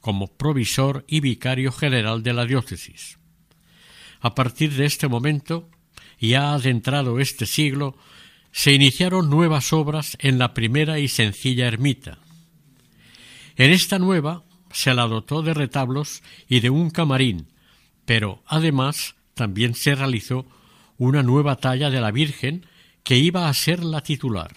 como 0.00 0.28
provisor 0.28 1.04
y 1.08 1.20
vicario 1.20 1.72
general 1.72 2.22
de 2.22 2.32
la 2.32 2.46
diócesis. 2.46 3.18
A 4.20 4.34
partir 4.34 4.72
de 4.74 4.84
este 4.84 5.08
momento, 5.08 5.68
ya 6.20 6.54
adentrado 6.54 7.20
este 7.20 7.46
siglo, 7.46 7.96
se 8.52 8.72
iniciaron 8.72 9.30
nuevas 9.30 9.72
obras 9.72 10.16
en 10.20 10.38
la 10.38 10.54
primera 10.54 10.98
y 10.98 11.08
sencilla 11.08 11.66
ermita, 11.66 12.18
en 13.58 13.72
esta 13.72 13.98
nueva 13.98 14.44
se 14.70 14.94
la 14.94 15.08
dotó 15.08 15.42
de 15.42 15.52
retablos 15.52 16.22
y 16.48 16.60
de 16.60 16.70
un 16.70 16.90
camarín, 16.90 17.48
pero 18.04 18.40
además 18.46 19.16
también 19.34 19.74
se 19.74 19.96
realizó 19.96 20.46
una 20.96 21.24
nueva 21.24 21.56
talla 21.56 21.90
de 21.90 22.00
la 22.00 22.12
Virgen 22.12 22.66
que 23.02 23.18
iba 23.18 23.48
a 23.48 23.54
ser 23.54 23.82
la 23.82 24.00
titular. 24.00 24.52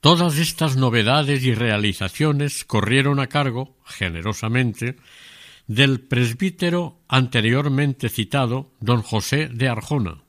Todas 0.00 0.38
estas 0.38 0.76
novedades 0.76 1.42
y 1.44 1.54
realizaciones 1.54 2.64
corrieron 2.64 3.18
a 3.18 3.26
cargo, 3.28 3.76
generosamente, 3.84 4.96
del 5.66 6.00
presbítero 6.00 7.00
anteriormente 7.08 8.08
citado, 8.08 8.72
don 8.80 9.02
José 9.02 9.48
de 9.48 9.68
Arjona. 9.68 10.22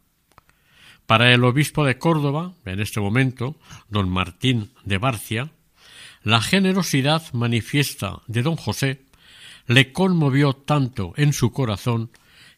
Para 1.06 1.34
el 1.34 1.44
obispo 1.44 1.86
de 1.86 1.98
Córdoba, 1.98 2.54
en 2.66 2.80
este 2.80 3.00
momento, 3.00 3.56
don 3.90 4.10
Martín 4.10 4.72
de 4.84 4.98
Barcia, 4.98 5.52
la 6.24 6.42
generosidad 6.42 7.24
manifiesta 7.34 8.22
de 8.28 8.42
don 8.42 8.56
José 8.56 9.06
le 9.68 9.94
conmovió 9.94 10.54
tanto 10.54 11.14
en 11.18 11.34
su 11.34 11.52
corazón 11.52 12.10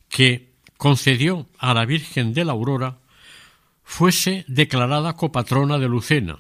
que 0.08 0.54
concedió 0.78 1.48
a 1.58 1.74
la 1.74 1.86
Virgen 1.86 2.34
de 2.34 2.46
la 2.46 2.54
Aurora 2.54 3.00
fuese 3.84 4.46
declarada 4.48 5.14
copatrona 5.14 5.78
de 5.78 5.90
Lucena, 5.90 6.40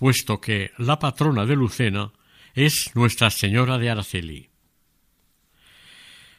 puesto 0.00 0.40
que 0.40 0.72
la 0.78 0.98
patrona 0.98 1.44
de 1.44 1.54
Lucena 1.54 2.10
es 2.54 2.90
Nuestra 2.94 3.30
Señora 3.30 3.76
de 3.76 3.90
Araceli. 3.90 4.48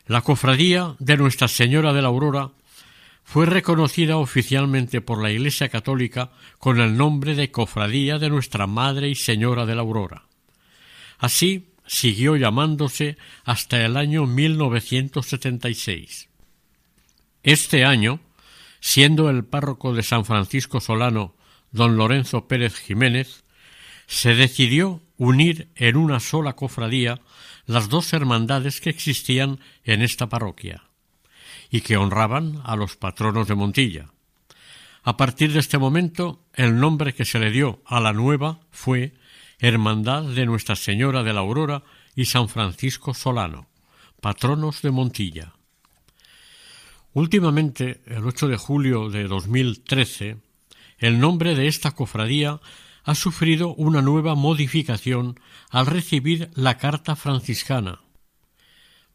La 0.08 0.22
cofradía 0.22 0.96
de 0.98 1.16
Nuestra 1.16 1.48
Señora 1.48 1.94
de 1.94 2.02
la 2.02 2.08
Aurora 2.08 2.50
fue 3.24 3.46
reconocida 3.46 4.18
oficialmente 4.18 5.00
por 5.00 5.22
la 5.22 5.30
Iglesia 5.30 5.70
Católica 5.70 6.32
con 6.58 6.80
el 6.80 6.98
nombre 6.98 7.36
de 7.36 7.52
Cofradía 7.52 8.18
de 8.18 8.32
Nuestra 8.32 8.66
Madre 8.66 9.10
y 9.10 9.16
Señora 9.16 9.68
de 9.68 9.76
la 9.76 9.82
Aurora. 9.82 10.24
Así 11.20 11.70
siguió 11.86 12.38
llamándose 12.38 13.16
hasta 13.44 13.86
el 13.86 13.96
año 13.96 14.26
1976. 14.26 16.30
Este 17.44 17.86
año, 17.86 18.22
siendo 18.80 19.30
el 19.30 19.46
párroco 19.46 19.94
de 19.94 20.02
San 20.02 20.26
Francisco 20.26 20.82
Solano 20.82 21.36
don 21.70 21.96
Lorenzo 21.96 22.48
Pérez 22.48 22.80
Jiménez, 22.80 23.44
se 24.12 24.36
decidió 24.36 25.02
unir 25.16 25.70
en 25.76 25.96
una 25.96 26.20
sola 26.20 26.52
cofradía 26.52 27.22
las 27.66 27.88
dos 27.88 28.12
hermandades 28.12 28.82
que 28.82 28.90
existían 28.90 29.62
en 29.86 30.02
esta 30.02 30.28
parroquia 30.28 30.84
y 31.70 31.80
que 31.80 31.96
honraban 31.96 32.60
a 32.66 32.76
los 32.76 32.98
patronos 32.98 33.48
de 33.48 33.56
Montilla. 33.56 34.12
A 35.04 35.16
partir 35.16 35.54
de 35.54 35.60
este 35.60 35.78
momento, 35.78 36.44
el 36.54 36.78
nombre 36.78 37.14
que 37.14 37.24
se 37.24 37.40
le 37.40 37.52
dio 37.52 37.82
a 37.86 38.02
la 38.02 38.12
nueva 38.12 38.60
fue 38.70 39.14
Hermandad 39.60 40.24
de 40.24 40.46
Nuestra 40.46 40.76
Señora 40.76 41.24
de 41.24 41.32
la 41.32 41.40
Aurora 41.40 41.82
y 42.14 42.26
San 42.26 42.50
Francisco 42.50 43.14
Solano, 43.14 43.70
patronos 44.20 44.82
de 44.82 44.92
Montilla. 44.92 45.54
Últimamente, 47.14 48.02
el 48.08 48.26
8 48.26 48.50
de 48.50 48.58
julio 48.58 49.10
de 49.10 49.24
2013, 49.30 50.36
el 50.98 51.18
nombre 51.22 51.56
de 51.56 51.68
esta 51.68 51.92
cofradía 51.92 52.60
ha 53.04 53.16
sufrido 53.16 53.74
una 53.76 54.02
nueva 54.02 54.36
modificación 54.36 55.40
al 55.70 55.86
recibir 55.86 56.50
la 56.56 56.78
carta 56.78 57.16
franciscana. 57.16 58.02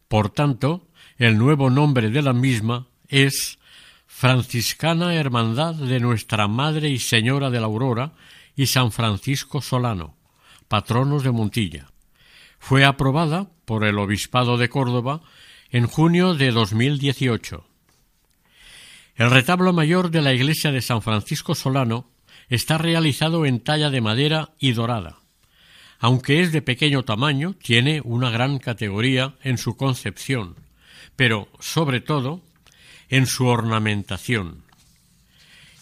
Por 0.07 0.29
tanto, 0.29 0.87
el 1.17 1.37
nuevo 1.37 1.69
nombre 1.69 2.09
de 2.09 2.21
la 2.21 2.33
misma 2.33 2.87
es 3.07 3.59
Franciscana 4.05 5.15
Hermandad 5.15 5.75
de 5.75 5.99
Nuestra 5.99 6.47
Madre 6.47 6.89
y 6.89 6.99
Señora 6.99 7.49
de 7.49 7.59
la 7.59 7.65
Aurora 7.65 8.13
y 8.55 8.67
San 8.67 8.91
Francisco 8.91 9.61
Solano, 9.61 10.15
patronos 10.67 11.23
de 11.23 11.31
Montilla. 11.31 11.87
Fue 12.59 12.83
aprobada 12.83 13.49
por 13.65 13.83
el 13.83 13.99
Obispado 13.99 14.57
de 14.57 14.69
Córdoba 14.69 15.21
en 15.69 15.87
junio 15.87 16.33
de 16.33 16.51
2018. 16.51 17.65
El 19.15 19.31
retablo 19.31 19.73
mayor 19.73 20.09
de 20.11 20.21
la 20.21 20.33
iglesia 20.33 20.71
de 20.71 20.81
San 20.81 21.01
Francisco 21.01 21.55
Solano 21.55 22.09
está 22.49 22.77
realizado 22.77 23.45
en 23.45 23.59
talla 23.59 23.89
de 23.89 24.01
madera 24.01 24.51
y 24.59 24.71
dorada. 24.73 25.19
Aunque 25.99 26.41
es 26.41 26.51
de 26.51 26.61
pequeño 26.61 27.03
tamaño, 27.03 27.55
tiene 27.61 28.01
una 28.03 28.29
gran 28.29 28.59
categoría 28.59 29.35
en 29.43 29.57
su 29.57 29.75
concepción 29.75 30.55
pero 31.17 31.49
sobre 31.59 31.99
todo 31.99 32.41
en 33.09 33.25
su 33.25 33.47
ornamentación, 33.47 34.63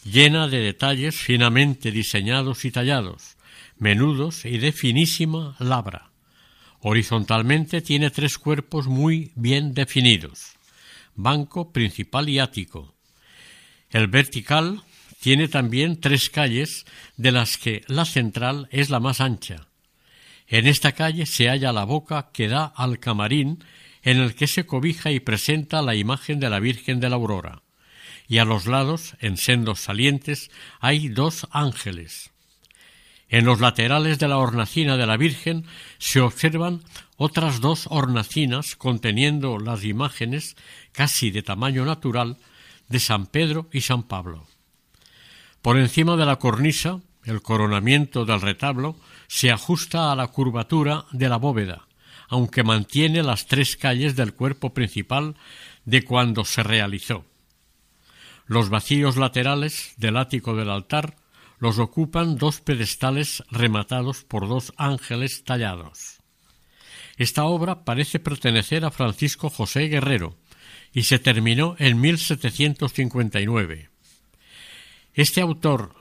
llena 0.04 0.48
de 0.48 0.60
detalles 0.60 1.16
finamente 1.16 1.92
diseñados 1.92 2.66
y 2.66 2.72
tallados, 2.72 3.36
menudos 3.78 4.46
y 4.46 4.58
de 4.58 4.72
finísima 4.72 5.56
labra. 5.60 6.10
Horizontalmente 6.80 7.82
tiene 7.82 8.12
tres 8.12 8.38
cuerpos 8.38 8.88
muy 8.88 9.32
bien 9.36 9.74
definidos, 9.74 10.54
banco 11.16 11.72
principal 11.74 12.30
y 12.30 12.40
ático. 12.40 12.96
El 13.90 14.08
vertical 14.08 14.84
tiene 15.20 15.48
también 15.48 16.00
tres 16.00 16.30
calles, 16.30 16.86
de 17.18 17.32
las 17.32 17.58
que 17.58 17.84
la 17.88 18.06
central 18.06 18.68
es 18.72 18.90
la 18.90 19.00
más 19.00 19.22
ancha, 19.22 19.68
En 20.48 20.68
esta 20.68 20.92
calle 20.92 21.26
se 21.26 21.50
halla 21.50 21.74
la 21.74 21.86
boca 21.86 22.30
que 22.32 22.48
da 22.48 22.66
al 22.66 23.00
camarín 23.00 23.64
en 24.04 24.20
el 24.20 24.36
que 24.36 24.46
se 24.46 24.68
cobija 24.68 25.12
y 25.12 25.20
presenta 25.20 25.82
la 25.82 25.96
imagen 25.96 26.40
de 26.40 26.50
la 26.52 26.60
Virgen 26.60 27.00
de 27.00 27.10
la 27.10 27.16
Aurora, 27.16 27.64
y 28.28 28.38
a 28.38 28.46
los 28.46 28.68
lados, 28.68 29.16
en 29.20 29.38
sendos 29.38 29.80
salientes, 29.82 30.52
hay 30.80 31.10
dos 31.10 31.48
ángeles. 31.50 32.32
En 33.28 33.46
los 33.46 33.60
laterales 33.60 34.20
de 34.20 34.28
la 34.28 34.38
hornacina 34.38 34.98
de 34.98 35.08
la 35.08 35.18
Virgen 35.18 35.66
se 35.98 36.22
observan 36.22 36.84
otras 37.18 37.60
dos 37.60 37.88
hornacinas 37.90 38.76
conteniendo 38.76 39.58
las 39.58 39.84
imágenes, 39.84 40.56
casi 40.92 41.32
de 41.32 41.42
tamaño 41.42 41.86
natural, 41.86 42.38
de 42.88 43.00
San 43.00 43.26
Pedro 43.26 43.68
y 43.72 43.82
San 43.82 44.04
Pablo. 44.04 44.48
Por 45.66 45.80
encima 45.80 46.16
de 46.16 46.28
la 46.28 46.36
cornisa, 46.36 47.02
el 47.24 47.42
coronamiento 47.42 48.24
del 48.24 48.40
retablo 48.40 49.00
se 49.26 49.50
ajusta 49.52 50.12
a 50.12 50.16
la 50.16 50.28
curvatura 50.28 51.06
de 51.12 51.28
la 51.28 51.38
bóveda, 51.38 51.88
aunque 52.30 52.62
mantiene 52.62 53.24
las 53.24 53.48
tres 53.48 53.76
calles 53.76 54.16
del 54.16 54.36
cuerpo 54.36 54.76
principal 54.76 55.34
de 55.84 56.04
cuando 56.04 56.46
se 56.46 56.62
realizó. 56.62 57.26
Los 58.46 58.70
vacíos 58.70 59.18
laterales 59.18 59.96
del 59.98 60.18
ático 60.18 60.56
del 60.56 60.70
altar 60.70 61.16
los 61.58 61.80
ocupan 61.80 62.36
dos 62.36 62.62
pedestales 62.62 63.44
rematados 63.50 64.24
por 64.24 64.48
dos 64.48 64.72
ángeles 64.78 65.46
tallados. 65.46 66.22
Esta 67.18 67.46
obra 67.46 67.84
parece 67.86 68.20
pertenecer 68.20 68.86
a 68.86 68.92
Francisco 68.92 69.50
José 69.50 69.88
Guerrero 69.88 70.38
y 70.94 71.06
se 71.06 71.18
terminó 71.18 71.76
en 71.80 72.00
1759. 72.00 73.95
Este 75.16 75.40
autor 75.40 75.96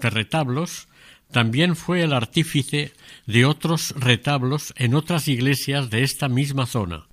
de 0.00 0.10
retablos 0.10 0.88
también 1.30 1.76
fue 1.76 2.02
el 2.02 2.12
artífice 2.12 2.92
de 3.26 3.44
otros 3.44 3.94
retablos 3.96 4.74
en 4.76 4.94
otras 4.94 5.28
iglesias 5.28 5.88
de 5.88 6.02
esta 6.02 6.28
misma 6.28 6.66
zona, 6.66 7.06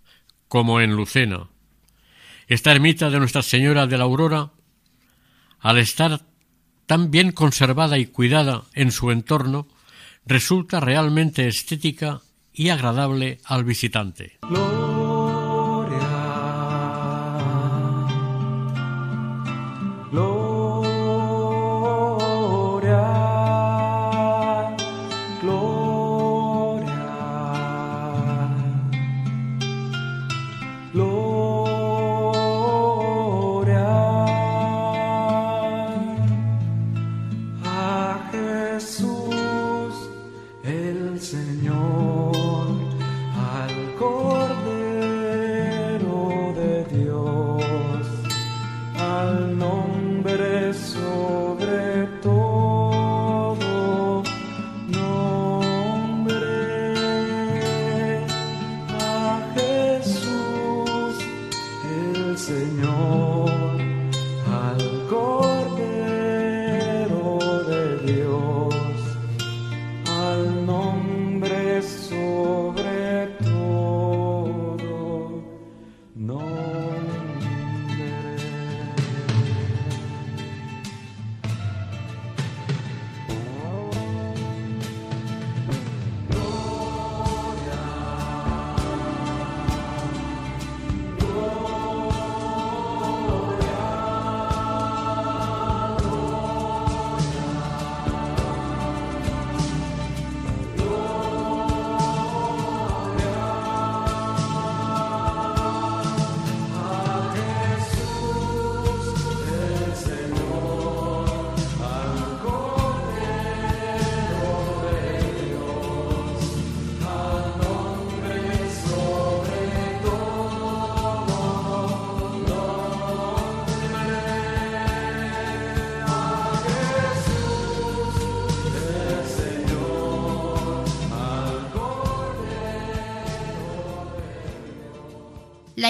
como 0.47 0.81
en 0.81 0.95
Lucena. 0.95 1.49
Esta 2.47 2.71
ermita 2.71 3.11
de 3.11 3.19
Nuestra 3.19 3.43
Señora 3.43 3.85
de 3.85 3.97
la 3.97 4.03
Aurora, 4.03 4.51
al 5.59 5.77
estar 5.77 6.25
tan 6.87 7.11
bien 7.11 7.31
conservada 7.31 7.99
y 7.99 8.07
cuidada 8.07 8.63
en 8.73 8.91
su 8.91 9.11
entorno, 9.11 9.67
resulta 10.25 10.79
realmente 10.79 11.47
estética 11.47 12.21
y 12.51 12.69
agradable 12.69 13.39
al 13.45 13.63
visitante. 13.63 14.39
La 20.11 20.42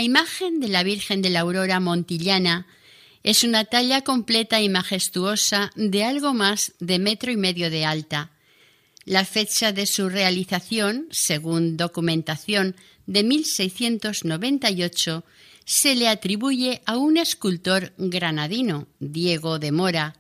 imagen 0.04 0.60
de 0.60 0.68
la 0.68 0.84
Virgen 0.84 1.22
de 1.22 1.30
la 1.30 1.42
Aurora 1.42 1.80
Montillana 1.80 2.68
es 3.24 3.44
una 3.44 3.66
talla 3.66 4.02
completa 4.02 4.62
y 4.62 4.70
majestuosa 4.70 5.72
de 5.76 6.04
algo 6.04 6.34
más 6.34 6.74
de 6.80 7.00
metro 7.00 7.32
y 7.32 7.38
medio 7.38 7.70
de 7.70 7.86
alta. 7.86 8.32
La 9.06 9.26
fecha 9.26 9.72
de 9.72 9.86
su 9.86 10.10
realización, 10.10 11.08
según 11.12 11.78
documentación 11.78 12.76
de 13.06 13.24
1698, 13.24 15.24
se 15.66 15.96
le 15.96 16.10
atribuye 16.10 16.82
a 16.86 16.98
un 16.98 17.18
escultor 17.18 17.94
granadino, 17.98 18.88
Diego 19.00 19.60
de 19.60 19.72
Mora. 19.72 20.16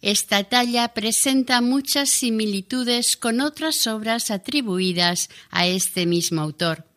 Esta 0.00 0.44
talla 0.44 0.94
presenta 0.94 1.60
muchas 1.60 2.10
similitudes 2.10 3.16
con 3.16 3.40
otras 3.40 3.86
obras 3.86 4.30
atribuidas 4.30 5.30
a 5.50 5.66
este 5.66 6.06
mismo 6.06 6.40
autor 6.40 6.91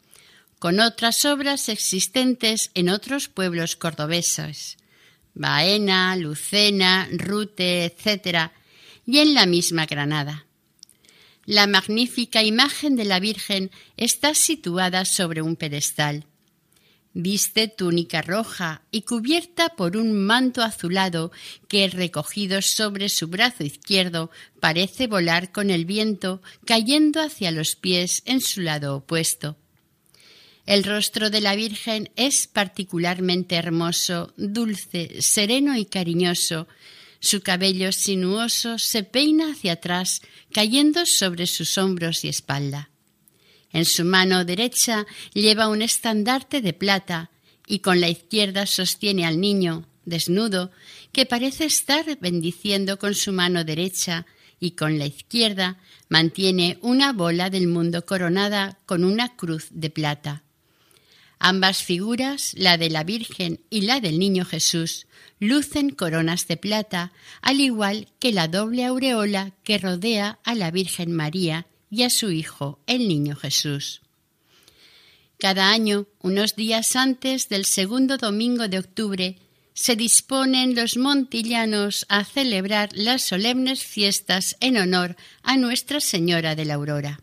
con 0.59 0.79
otras 0.79 1.25
obras 1.25 1.69
existentes 1.69 2.71
en 2.73 2.89
otros 2.89 3.27
pueblos 3.27 3.75
cordobeses, 3.75 4.77
Baena, 5.33 6.15
Lucena, 6.15 7.07
Rute, 7.11 7.85
etc., 7.85 8.51
y 9.05 9.19
en 9.19 9.33
la 9.33 9.45
misma 9.45 9.85
Granada. 9.85 10.45
La 11.45 11.67
magnífica 11.67 12.41
imagen 12.41 12.95
de 12.95 13.05
la 13.05 13.19
Virgen 13.19 13.69
está 13.97 14.33
situada 14.33 15.05
sobre 15.05 15.43
un 15.43 15.55
pedestal. 15.55 16.25
Viste 17.13 17.67
túnica 17.67 18.21
roja 18.21 18.81
y 18.91 19.03
cubierta 19.03 19.69
por 19.69 19.95
un 19.95 20.25
manto 20.25 20.63
azulado 20.63 21.31
que, 21.69 21.87
recogido 21.87 22.61
sobre 22.61 23.09
su 23.09 23.27
brazo 23.27 23.63
izquierdo, 23.63 24.31
parece 24.59 25.07
volar 25.07 25.51
con 25.51 25.69
el 25.69 25.85
viento, 25.85 26.41
cayendo 26.65 27.21
hacia 27.21 27.51
los 27.51 27.75
pies 27.75 28.21
en 28.25 28.41
su 28.41 28.61
lado 28.61 28.97
opuesto. 28.97 29.55
El 30.65 30.83
rostro 30.83 31.29
de 31.29 31.41
la 31.41 31.55
Virgen 31.55 32.09
es 32.15 32.47
particularmente 32.47 33.55
hermoso, 33.55 34.33
dulce, 34.35 35.21
sereno 35.21 35.77
y 35.77 35.85
cariñoso. 35.85 36.67
Su 37.19 37.41
cabello 37.41 37.91
sinuoso 37.91 38.79
se 38.79 39.03
peina 39.03 39.51
hacia 39.51 39.73
atrás, 39.73 40.21
cayendo 40.51 41.05
sobre 41.05 41.45
sus 41.45 41.77
hombros 41.77 42.25
y 42.25 42.29
espalda. 42.29 42.89
En 43.71 43.85
su 43.85 44.05
mano 44.05 44.43
derecha 44.43 45.05
lleva 45.33 45.67
un 45.67 45.83
estandarte 45.83 46.61
de 46.61 46.73
plata 46.73 47.29
y 47.67 47.79
con 47.79 48.01
la 48.01 48.09
izquierda 48.09 48.65
sostiene 48.65 49.25
al 49.27 49.39
niño, 49.39 49.87
desnudo, 50.03 50.71
que 51.11 51.27
parece 51.27 51.65
estar 51.65 52.17
bendiciendo 52.19 52.97
con 52.97 53.13
su 53.13 53.31
mano 53.33 53.63
derecha 53.63 54.25
y 54.59 54.71
con 54.71 54.97
la 54.97 55.05
izquierda 55.05 55.77
mantiene 56.09 56.79
una 56.81 57.13
bola 57.13 57.51
del 57.51 57.67
mundo 57.67 58.03
coronada 58.03 58.79
con 58.87 59.03
una 59.03 59.35
cruz 59.35 59.67
de 59.69 59.91
plata. 59.91 60.44
Ambas 61.39 61.83
figuras, 61.83 62.53
la 62.55 62.77
de 62.77 62.89
la 62.89 63.03
Virgen 63.03 63.61
y 63.69 63.81
la 63.81 63.99
del 63.99 64.19
Niño 64.19 64.45
Jesús, 64.45 65.07
lucen 65.39 65.89
coronas 65.89 66.47
de 66.47 66.57
plata, 66.57 67.11
al 67.41 67.59
igual 67.59 68.07
que 68.19 68.31
la 68.31 68.47
doble 68.47 68.85
aureola 68.85 69.51
que 69.63 69.77
rodea 69.77 70.39
a 70.43 70.55
la 70.55 70.71
Virgen 70.71 71.11
María 71.11 71.67
y 71.89 72.03
a 72.03 72.09
su 72.09 72.31
Hijo, 72.31 72.79
el 72.87 73.07
Niño 73.07 73.35
Jesús. 73.35 74.01
Cada 75.37 75.71
año, 75.71 76.07
unos 76.21 76.55
días 76.55 76.95
antes 76.95 77.49
del 77.49 77.65
segundo 77.65 78.17
domingo 78.17 78.67
de 78.67 78.79
octubre, 78.79 79.37
se 79.73 79.97
disponen 79.97 80.73
los 80.73 80.95
montillanos 80.95 82.05
a 82.07 82.23
celebrar 82.23 82.89
las 82.93 83.21
solemnes 83.21 83.83
fiestas 83.83 84.55
en 84.61 84.77
honor 84.77 85.17
a 85.43 85.57
Nuestra 85.57 85.99
Señora 85.99 86.55
de 86.55 86.63
la 86.63 86.75
Aurora. 86.75 87.19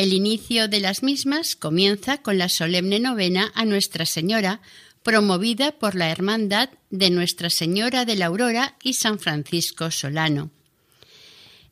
El 0.00 0.14
inicio 0.14 0.66
de 0.66 0.80
las 0.80 1.02
mismas 1.02 1.56
comienza 1.56 2.22
con 2.22 2.38
la 2.38 2.48
solemne 2.48 3.00
novena 3.00 3.52
a 3.54 3.66
Nuestra 3.66 4.06
Señora, 4.06 4.62
promovida 5.02 5.72
por 5.72 5.94
la 5.94 6.08
Hermandad 6.08 6.70
de 6.88 7.10
Nuestra 7.10 7.50
Señora 7.50 8.06
de 8.06 8.16
la 8.16 8.24
Aurora 8.24 8.78
y 8.82 8.94
San 8.94 9.18
Francisco 9.18 9.90
Solano. 9.90 10.50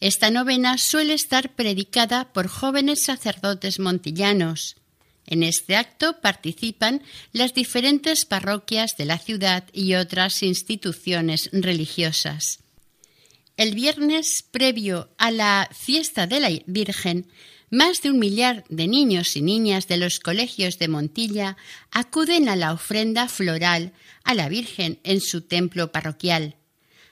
Esta 0.01 0.31
novena 0.31 0.77
suele 0.77 1.15
estar 1.15 1.55
predicada 1.55 2.31
por 2.35 2.49
jóvenes 2.49 3.03
sacerdotes 3.03 3.79
montillanos, 3.79 4.77
en 5.25 5.43
este 5.43 5.77
acto 5.77 6.21
participan 6.21 7.03
las 7.33 7.55
diferentes 7.55 8.27
parroquias 8.27 8.95
de 8.99 9.07
la 9.07 9.17
ciudad 9.17 9.65
y 9.73 9.95
otras 9.95 10.43
instituciones 10.43 11.49
religiosas. 11.51 12.59
El 13.57 13.75
viernes 13.75 14.45
previo 14.51 15.09
a 15.17 15.31
la 15.31 15.71
fiesta 15.73 16.27
de 16.27 16.41
la 16.41 16.51
Virgen, 16.67 17.27
más 17.71 18.03
de 18.03 18.11
un 18.11 18.19
millar 18.19 18.65
de 18.69 18.89
niños 18.89 19.37
y 19.37 19.43
niñas 19.43 19.89
de 19.89 19.97
los 19.97 20.21
colegios 20.21 20.79
de 20.79 20.89
Montilla 20.89 21.57
acuden 21.91 22.49
a 22.49 22.57
la 22.57 22.73
ofrenda 22.73 23.29
floral 23.29 23.93
a 24.25 24.35
la 24.35 24.49
Virgen 24.49 25.01
en 25.05 25.21
su 25.21 25.43
templo 25.43 25.93
parroquial. 25.93 26.57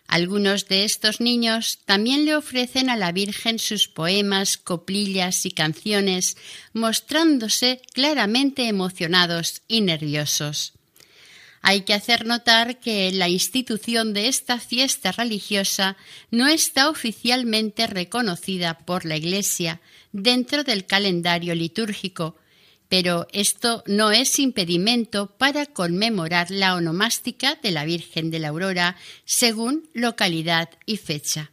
Algunos 0.06 0.68
de 0.68 0.84
estos 0.84 1.20
niños 1.20 1.80
también 1.84 2.24
le 2.24 2.36
ofrecen 2.36 2.90
a 2.90 2.96
la 2.96 3.10
Virgen 3.10 3.58
sus 3.58 3.88
poemas, 3.88 4.56
coplillas 4.56 5.44
y 5.46 5.50
canciones, 5.50 6.36
mostrándose 6.72 7.82
claramente 7.92 8.68
emocionados 8.68 9.62
y 9.66 9.80
nerviosos. 9.80 10.74
Hay 11.60 11.80
que 11.80 11.94
hacer 11.94 12.26
notar 12.26 12.78
que 12.78 13.10
la 13.10 13.28
institución 13.28 14.14
de 14.14 14.28
esta 14.28 14.60
fiesta 14.60 15.10
religiosa 15.10 15.96
no 16.30 16.46
está 16.46 16.88
oficialmente 16.88 17.88
reconocida 17.88 18.78
por 18.78 19.04
la 19.04 19.16
Iglesia 19.16 19.80
dentro 20.16 20.64
del 20.64 20.86
calendario 20.86 21.54
litúrgico, 21.54 22.36
pero 22.88 23.26
esto 23.32 23.82
no 23.86 24.12
es 24.12 24.38
impedimento 24.38 25.36
para 25.36 25.66
conmemorar 25.66 26.50
la 26.50 26.74
onomástica 26.74 27.58
de 27.62 27.70
la 27.70 27.84
Virgen 27.84 28.30
de 28.30 28.38
la 28.38 28.48
Aurora 28.48 28.96
según 29.24 29.88
localidad 29.92 30.70
y 30.86 30.96
fecha. 30.96 31.50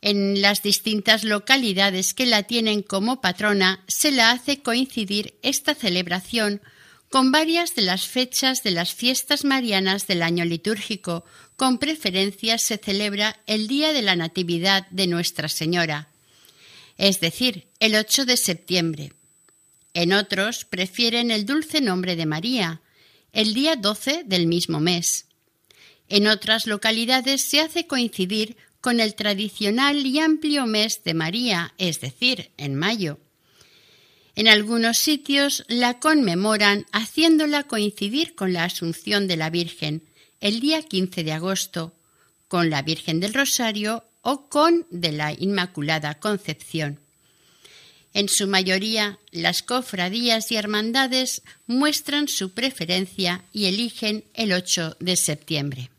En 0.00 0.40
las 0.40 0.62
distintas 0.62 1.24
localidades 1.24 2.14
que 2.14 2.26
la 2.26 2.44
tienen 2.44 2.82
como 2.82 3.20
patrona 3.20 3.84
se 3.88 4.12
la 4.12 4.30
hace 4.30 4.62
coincidir 4.62 5.34
esta 5.42 5.74
celebración 5.74 6.62
con 7.10 7.32
varias 7.32 7.74
de 7.74 7.82
las 7.82 8.06
fechas 8.06 8.62
de 8.62 8.70
las 8.70 8.94
fiestas 8.94 9.44
marianas 9.44 10.06
del 10.06 10.22
año 10.22 10.44
litúrgico. 10.44 11.24
Con 11.56 11.78
preferencia 11.78 12.58
se 12.58 12.78
celebra 12.78 13.40
el 13.46 13.66
día 13.66 13.92
de 13.92 14.02
la 14.02 14.14
Natividad 14.14 14.86
de 14.90 15.08
Nuestra 15.08 15.48
Señora, 15.48 16.08
es 16.98 17.20
decir, 17.20 17.68
el 17.80 17.94
8 17.94 18.26
de 18.26 18.36
septiembre, 18.36 19.12
en 19.94 20.12
otros 20.12 20.64
prefieren 20.64 21.30
el 21.30 21.46
dulce 21.46 21.80
nombre 21.80 22.14
de 22.14 22.26
María, 22.26 22.82
el 23.32 23.54
día 23.54 23.76
12 23.76 24.24
del 24.24 24.46
mismo 24.46 24.80
mes. 24.80 25.26
En 26.08 26.26
otras 26.26 26.66
localidades 26.66 27.42
se 27.42 27.60
hace 27.60 27.86
coincidir 27.86 28.56
con 28.80 29.00
el 29.00 29.14
tradicional 29.14 30.06
y 30.06 30.18
amplio 30.18 30.66
mes 30.66 31.02
de 31.04 31.14
María, 31.14 31.74
es 31.78 32.00
decir, 32.00 32.50
en 32.56 32.74
mayo. 32.74 33.18
En 34.34 34.46
algunos 34.46 34.98
sitios 34.98 35.64
la 35.66 35.98
conmemoran 35.98 36.86
haciéndola 36.92 37.64
coincidir 37.64 38.34
con 38.34 38.52
la 38.52 38.64
Asunción 38.64 39.26
de 39.26 39.36
la 39.36 39.50
Virgen, 39.50 40.04
el 40.40 40.60
día 40.60 40.82
15 40.82 41.24
de 41.24 41.32
agosto, 41.32 41.92
con 42.46 42.70
la 42.70 42.82
Virgen 42.82 43.18
del 43.18 43.34
Rosario 43.34 44.04
o 44.30 44.50
con 44.50 44.86
de 44.90 45.10
la 45.12 45.32
Inmaculada 45.32 46.20
Concepción. 46.20 47.00
En 48.12 48.28
su 48.28 48.46
mayoría, 48.46 49.18
las 49.30 49.62
cofradías 49.62 50.52
y 50.52 50.56
hermandades 50.56 51.40
muestran 51.66 52.28
su 52.28 52.52
preferencia 52.52 53.42
y 53.54 53.66
eligen 53.68 54.24
el 54.34 54.52
8 54.52 54.98
de 55.00 55.16
septiembre. 55.16 55.90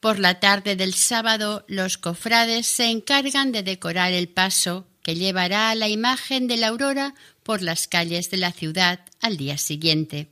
Por 0.00 0.18
la 0.18 0.40
tarde 0.40 0.74
del 0.74 0.94
sábado, 0.94 1.66
los 1.68 1.98
cofrades 1.98 2.66
se 2.66 2.86
encargan 2.86 3.52
de 3.52 3.62
decorar 3.62 4.14
el 4.14 4.28
paso 4.28 4.86
que 5.02 5.16
llevará 5.16 5.68
a 5.68 5.74
la 5.74 5.90
imagen 5.90 6.48
de 6.48 6.56
la 6.56 6.68
aurora 6.68 7.14
por 7.42 7.60
las 7.60 7.88
calles 7.88 8.30
de 8.30 8.38
la 8.38 8.52
ciudad 8.52 9.00
al 9.20 9.36
día 9.36 9.58
siguiente. 9.58 10.28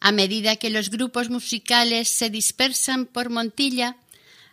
A 0.00 0.10
medida 0.10 0.56
que 0.56 0.68
los 0.68 0.90
grupos 0.90 1.30
musicales 1.30 2.08
se 2.08 2.28
dispersan 2.28 3.06
por 3.06 3.30
Montilla, 3.30 3.96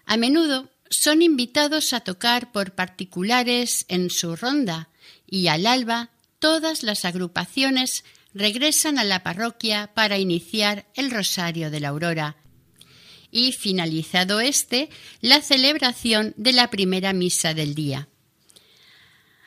a 0.08 0.18
menudo 0.18 0.72
son 0.90 1.22
invitados 1.22 1.94
a 1.94 2.00
tocar 2.00 2.52
por 2.52 2.72
particulares 2.72 3.86
en 3.90 4.10
su 4.10 4.36
ronda 4.36 4.90
y 5.28 5.48
al 5.48 5.68
alba 5.68 6.10
todas 6.40 6.82
las 6.82 7.04
agrupaciones 7.04 8.06
regresan 8.34 8.98
a 8.98 9.04
la 9.04 9.22
parroquia 9.22 9.92
para 9.94 10.18
iniciar 10.18 10.88
el 10.96 11.12
Rosario 11.12 11.70
de 11.70 11.82
la 11.82 11.90
Aurora 11.90 12.38
y, 13.32 13.52
finalizado 13.52 14.40
este, 14.40 14.90
la 15.20 15.42
celebración 15.42 16.34
de 16.38 16.54
la 16.54 16.70
primera 16.70 17.12
misa 17.12 17.54
del 17.54 17.76
día. 17.76 18.08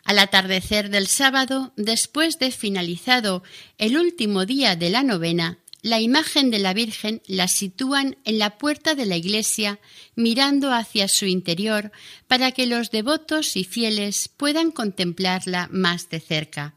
Al 0.05 0.19
atardecer 0.19 0.91
del 0.91 1.07
sábado, 1.07 1.73
después 1.77 2.39
de 2.39 2.51
finalizado 2.51 3.43
el 3.79 3.97
último 3.97 4.45
día 4.45 4.77
de 4.77 4.91
la 4.91 5.03
novena, 5.03 5.59
la 5.83 6.01
imagen 6.01 6.51
de 6.51 6.59
la 6.59 6.75
Virgen 6.75 7.23
la 7.27 7.49
sitúan 7.49 8.17
en 8.25 8.39
la 8.39 8.59
puerta 8.59 8.95
de 8.95 9.07
la 9.07 9.17
iglesia 9.17 9.79
mirando 10.15 10.73
hacia 10.73 11.09
su 11.09 11.27
interior 11.27 11.93
para 12.29 12.53
que 12.53 12.67
los 12.67 12.91
devotos 12.91 13.57
y 13.57 13.65
fieles 13.65 14.29
puedan 14.29 14.71
contemplarla 14.71 15.69
más 15.71 16.09
de 16.11 16.21
cerca. 16.21 16.75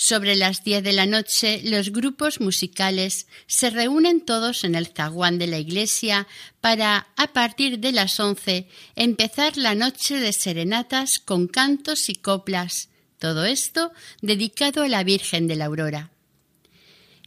Sobre 0.00 0.36
las 0.36 0.62
diez 0.62 0.84
de 0.84 0.92
la 0.92 1.06
noche 1.06 1.60
los 1.64 1.90
grupos 1.90 2.40
musicales 2.40 3.26
se 3.48 3.68
reúnen 3.70 4.20
todos 4.20 4.62
en 4.62 4.76
el 4.76 4.86
zaguán 4.86 5.38
de 5.38 5.48
la 5.48 5.58
iglesia 5.58 6.28
para, 6.60 7.08
a 7.16 7.32
partir 7.32 7.80
de 7.80 7.90
las 7.90 8.20
once, 8.20 8.68
empezar 8.94 9.56
la 9.56 9.74
noche 9.74 10.18
de 10.18 10.32
serenatas 10.32 11.18
con 11.18 11.48
cantos 11.48 12.08
y 12.08 12.14
coplas, 12.14 12.90
todo 13.18 13.44
esto 13.44 13.90
dedicado 14.22 14.84
a 14.84 14.88
la 14.88 15.02
Virgen 15.02 15.48
de 15.48 15.56
la 15.56 15.64
Aurora. 15.64 16.12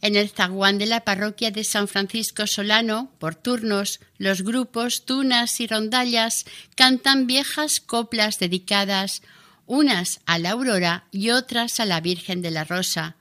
En 0.02 0.16
el 0.16 0.30
zaguán 0.30 0.78
de 0.78 0.86
la 0.86 1.04
parroquia 1.04 1.52
de 1.52 1.62
San 1.62 1.86
Francisco 1.86 2.48
Solano, 2.48 3.12
por 3.20 3.36
turnos, 3.36 4.00
los 4.18 4.42
grupos 4.42 5.04
tunas 5.04 5.60
y 5.60 5.68
rondallas 5.68 6.44
cantan 6.74 7.28
viejas 7.28 7.78
coplas 7.78 8.40
dedicadas, 8.40 9.22
unas 9.66 10.20
a 10.26 10.40
la 10.40 10.50
aurora 10.50 11.06
y 11.12 11.30
otras 11.30 11.78
a 11.78 11.86
la 11.86 12.00
Virgen 12.00 12.42
de 12.42 12.50
la 12.50 12.64
Rosa. 12.64 13.14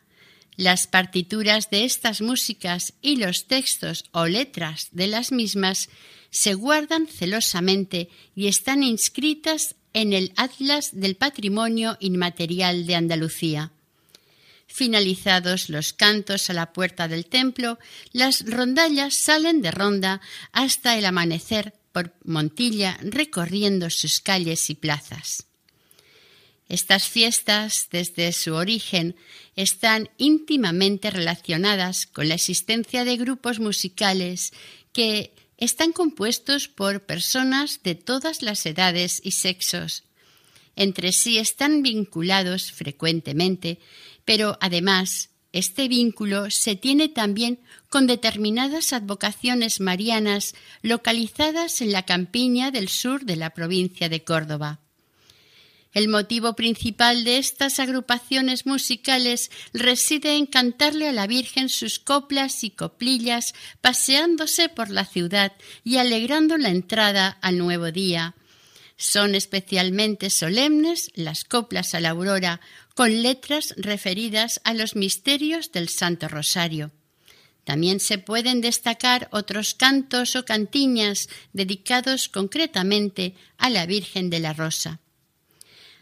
Las 0.57 0.87
partituras 0.87 1.69
de 1.69 1.85
estas 1.85 2.19
músicas 2.19 2.93
y 2.99 3.17
los 3.17 3.45
textos 3.45 4.05
o 4.11 4.25
letras 4.25 4.89
de 4.91 5.05
las 5.05 5.31
mismas 5.31 5.87
se 6.31 6.55
guardan 6.55 7.05
celosamente 7.05 8.09
y 8.35 8.47
están 8.47 8.81
inscritas 8.81 9.75
en 9.93 10.13
el 10.13 10.33
Atlas 10.35 10.89
del 10.93 11.15
Patrimonio 11.15 11.95
Inmaterial 11.99 12.87
de 12.87 12.95
Andalucía. 12.95 13.71
Finalizados 14.73 15.69
los 15.69 15.91
cantos 15.91 16.49
a 16.49 16.53
la 16.53 16.71
puerta 16.71 17.09
del 17.09 17.25
templo, 17.25 17.77
las 18.13 18.45
rondallas 18.45 19.15
salen 19.15 19.61
de 19.61 19.69
ronda 19.69 20.21
hasta 20.53 20.97
el 20.97 21.05
amanecer 21.05 21.73
por 21.91 22.13
Montilla 22.23 22.97
recorriendo 23.01 23.89
sus 23.89 24.21
calles 24.21 24.69
y 24.69 24.75
plazas. 24.75 25.45
Estas 26.69 27.09
fiestas, 27.09 27.89
desde 27.91 28.31
su 28.31 28.53
origen, 28.53 29.17
están 29.57 30.09
íntimamente 30.17 31.11
relacionadas 31.11 32.07
con 32.07 32.29
la 32.29 32.35
existencia 32.35 33.03
de 33.03 33.17
grupos 33.17 33.59
musicales 33.59 34.53
que 34.93 35.33
están 35.57 35.91
compuestos 35.91 36.69
por 36.69 37.05
personas 37.05 37.83
de 37.83 37.95
todas 37.95 38.41
las 38.41 38.65
edades 38.65 39.19
y 39.21 39.31
sexos. 39.31 40.05
Entre 40.77 41.11
sí 41.11 41.39
están 41.39 41.83
vinculados 41.83 42.71
frecuentemente 42.71 43.79
pero 44.25 44.57
además, 44.61 45.29
este 45.53 45.87
vínculo 45.87 46.49
se 46.49 46.75
tiene 46.75 47.09
también 47.09 47.59
con 47.89 48.07
determinadas 48.07 48.93
advocaciones 48.93 49.81
marianas 49.81 50.55
localizadas 50.81 51.81
en 51.81 51.91
la 51.91 52.05
campiña 52.05 52.71
del 52.71 52.87
sur 52.87 53.25
de 53.25 53.35
la 53.35 53.49
provincia 53.49 54.07
de 54.07 54.23
Córdoba. 54.23 54.79
El 55.93 56.07
motivo 56.07 56.55
principal 56.55 57.25
de 57.25 57.37
estas 57.37 57.79
agrupaciones 57.79 58.65
musicales 58.65 59.51
reside 59.73 60.37
en 60.37 60.45
cantarle 60.45 61.09
a 61.09 61.11
la 61.11 61.27
Virgen 61.27 61.67
sus 61.67 61.99
coplas 61.99 62.63
y 62.63 62.69
coplillas, 62.69 63.53
paseándose 63.81 64.69
por 64.69 64.89
la 64.89 65.03
ciudad 65.03 65.51
y 65.83 65.97
alegrando 65.97 66.57
la 66.57 66.69
entrada 66.69 67.37
al 67.41 67.57
nuevo 67.57 67.91
día, 67.91 68.35
Son 69.01 69.33
especialmente 69.33 70.29
solemnes 70.29 71.09
las 71.15 71.43
coplas 71.43 71.95
a 71.95 71.99
la 71.99 72.11
aurora, 72.11 72.61
con 72.93 73.23
letras 73.23 73.73
referidas 73.75 74.61
a 74.63 74.75
los 74.75 74.95
misterios 74.95 75.71
del 75.71 75.89
Santo 75.89 76.27
Rosario. 76.27 76.91
También 77.63 77.99
se 77.99 78.19
pueden 78.19 78.61
destacar 78.61 79.27
otros 79.31 79.73
cantos 79.73 80.35
o 80.35 80.45
cantiñas 80.45 81.29
dedicados 81.51 82.29
concretamente 82.29 83.33
a 83.57 83.71
la 83.71 83.87
Virgen 83.87 84.29
de 84.29 84.39
la 84.39 84.53
Rosa. 84.53 84.99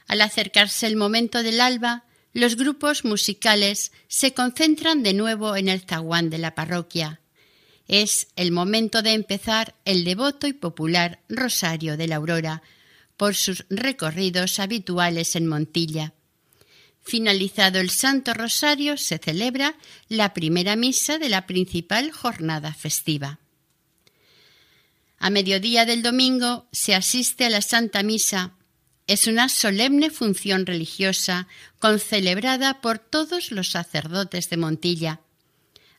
Al 0.06 0.20
acercarse 0.20 0.86
el 0.86 0.98
momento 0.98 1.42
del 1.42 1.62
alba, 1.62 2.04
los 2.34 2.58
grupos 2.58 3.06
musicales 3.06 3.94
se 4.10 4.34
concentran 4.34 5.04
de 5.04 5.14
nuevo 5.14 5.56
en 5.56 5.70
el 5.70 5.80
zaguán 5.80 6.30
de 6.30 6.40
la 6.40 6.54
parroquia. 6.54 7.22
Es 7.88 8.28
el 8.36 8.52
momento 8.52 9.02
de 9.02 9.14
empezar 9.14 9.76
el 9.86 10.04
devoto 10.04 10.48
y 10.48 10.54
popular 10.54 11.22
Rosario 11.30 11.96
de 11.96 12.08
la 12.10 12.18
Aurora 12.18 12.62
por 13.20 13.36
sus 13.36 13.66
recorridos 13.70 14.60
habituales 14.60 15.36
en 15.36 15.46
Montilla. 15.46 16.14
Finalizado 17.04 17.82
el 17.82 17.90
Santo 17.90 18.34
Rosario, 18.34 18.96
se 18.96 19.18
celebra 19.18 19.76
la 20.08 20.34
primera 20.34 20.78
misa 20.78 21.18
de 21.18 21.28
la 21.28 21.46
principal 21.46 22.14
jornada 22.14 22.74
festiva. 22.74 23.40
A 25.18 25.30
mediodía 25.30 25.86
del 25.86 26.02
domingo 26.02 26.70
se 26.72 26.96
asiste 26.96 27.44
a 27.44 27.50
la 27.50 27.62
Santa 27.62 28.04
Misa. 28.04 28.54
Es 29.06 29.28
una 29.28 29.50
solemne 29.50 30.12
función 30.12 30.66
religiosa 30.66 31.50
concelebrada 31.80 32.80
por 32.80 33.00
todos 33.00 33.52
los 33.52 33.70
sacerdotes 33.70 34.50
de 34.50 34.56
Montilla. 34.56 35.20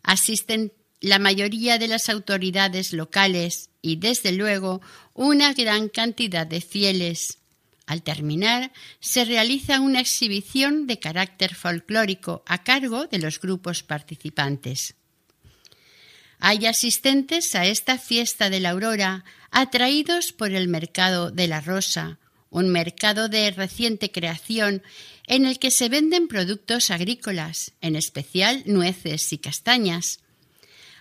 Asisten 0.03 0.73
la 1.03 1.19
mayoría 1.19 1.77
de 1.77 1.89
las 1.89 2.09
autoridades 2.09 2.95
locales 2.95 3.70
y, 3.83 3.97
desde 3.97 4.33
luego, 4.33 4.81
una 5.15 5.53
gran 5.53 5.89
cantidad 5.89 6.47
de 6.47 6.61
fieles. 6.61 7.39
Al 7.87 8.03
terminar, 8.03 8.73
se 9.01 9.25
realiza 9.25 9.81
una 9.81 10.01
exhibición 10.01 10.87
de 10.87 11.01
carácter 11.01 11.55
folclórico 11.55 12.45
a 12.47 12.63
cargo 12.63 13.07
de 13.07 13.19
los 13.19 13.41
grupos 13.41 13.83
participantes. 13.83 14.95
Hay 16.39 16.67
asistentes 16.67 17.55
a 17.55 17.67
esta 17.67 17.99
fiesta 17.99 18.49
de 18.49 18.61
la 18.61 18.71
aurora 18.71 19.25
atraídos 19.51 20.33
por 20.33 20.53
el 20.53 20.69
mercado 20.69 21.31
de 21.31 21.49
la 21.49 21.61
rosa, 21.61 22.19
un 22.49 22.69
mercado 22.69 23.29
de 23.29 23.51
reciente 23.51 24.11
creación 24.11 24.83
en 25.27 25.45
el 25.45 25.59
que 25.59 25.71
se 25.71 25.89
venden 25.89 26.29
productos 26.29 26.91
agrícolas, 26.91 27.73
en 27.81 27.95
especial 27.95 28.63
nueces 28.67 29.33
y 29.33 29.39
castañas. 29.39 30.21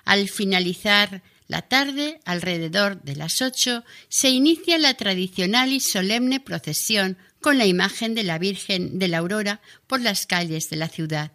Al 0.05 0.29
finalizar 0.29 1.23
la 1.49 1.63
tarde, 1.63 2.21
alrededor 2.25 3.01
de 3.01 3.15
las 3.15 3.41
ocho, 3.41 3.83
se 4.07 4.29
inicia 4.29 4.77
la 4.77 4.93
tradicional 4.93 5.73
y 5.73 5.79
solemne 5.79 6.39
procesión 6.39 7.17
con 7.41 7.57
la 7.57 7.65
imagen 7.65 8.13
de 8.13 8.21
la 8.21 8.37
Virgen 8.37 8.99
de 8.99 9.07
la 9.07 9.17
Aurora 9.17 9.59
por 9.87 9.99
las 9.99 10.27
calles 10.27 10.69
de 10.69 10.75
la 10.75 10.89
ciudad. 10.89 11.31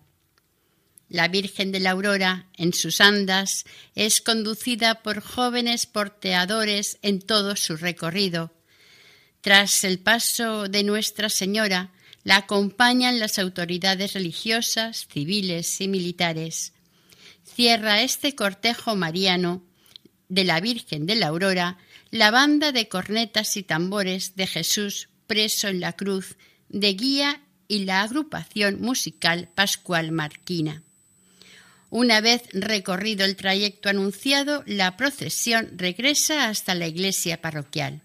La 1.09 1.27
Virgen 1.27 1.73
de 1.73 1.81
la 1.81 1.91
Aurora, 1.91 2.47
en 2.57 2.73
sus 2.73 3.01
andas, 3.01 3.65
es 3.97 4.21
conducida 4.21 5.03
por 5.03 5.21
jóvenes 5.21 5.87
porteadores 5.87 6.99
en 7.03 7.21
todo 7.21 7.57
su 7.57 7.77
recorrido. 7.77 8.53
Tras 9.41 9.83
el 9.83 9.99
paso 9.99 10.69
de 10.69 10.85
Nuestra 10.85 11.29
Señora, 11.29 11.91
la 12.23 12.37
acompañan 12.37 13.19
las 13.19 13.41
autoridades 13.41 14.13
religiosas, 14.13 15.09
civiles 15.13 15.81
y 15.81 15.89
militares. 15.89 16.73
Cierra 17.43 18.03
este 18.03 18.37
cortejo 18.37 18.95
mariano 18.95 19.65
de 20.29 20.45
la 20.45 20.61
Virgen 20.61 21.07
de 21.07 21.15
la 21.15 21.29
Aurora, 21.29 21.79
la 22.11 22.31
banda 22.31 22.73
de 22.73 22.89
cornetas 22.89 23.57
y 23.57 23.63
tambores 23.63 24.37
de 24.37 24.47
Jesús 24.47 25.09
preso 25.27 25.69
en 25.69 25.81
la 25.81 25.95
cruz 25.95 26.37
de 26.69 26.95
guía 26.95 27.41
y 27.69 27.85
la 27.85 28.03
agrupación 28.03 28.81
musical 28.81 29.49
Pascual 29.55 30.13
Marquina. 30.13 30.83
Una 31.91 32.21
vez 32.21 32.43
recorrido 32.53 33.25
el 33.25 33.37
trayecto 33.37 33.89
anunciado, 33.89 34.65
la 34.67 34.97
procesión 34.97 35.71
regresa 35.77 36.49
hasta 36.49 36.75
la 36.75 36.89
iglesia 36.89 37.41
parroquial. 37.41 38.03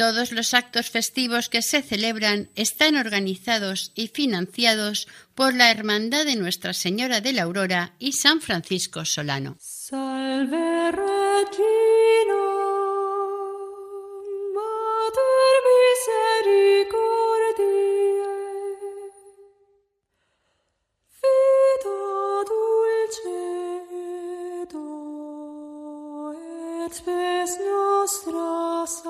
Todos 0.00 0.32
los 0.32 0.54
actos 0.54 0.88
festivos 0.88 1.50
que 1.50 1.60
se 1.60 1.82
celebran 1.82 2.48
están 2.54 2.96
organizados 2.96 3.92
y 3.94 4.08
financiados 4.08 5.06
por 5.34 5.52
la 5.52 5.70
Hermandad 5.70 6.24
de 6.24 6.36
Nuestra 6.36 6.72
Señora 6.72 7.20
de 7.20 7.34
la 7.34 7.42
Aurora 7.42 7.92
y 7.98 8.12
San 8.12 8.40
Francisco 8.40 9.04
Solano. 9.04 9.58
Salve 9.60 10.90
Regina, 10.90 11.10
misericordiae, 15.68 16.80
nostra 27.60 29.09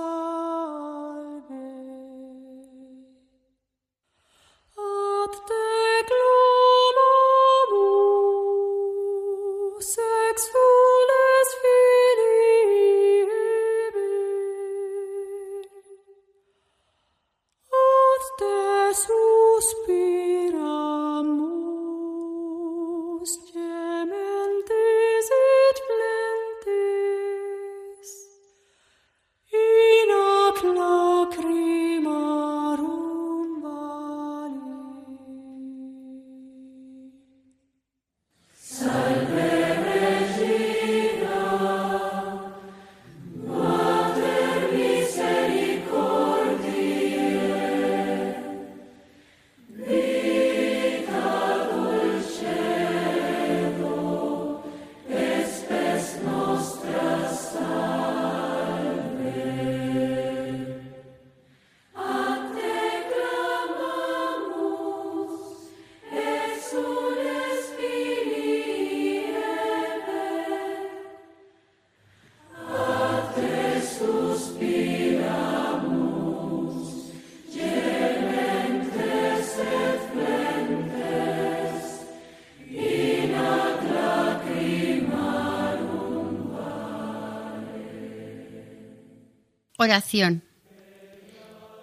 Oración. 89.82 90.42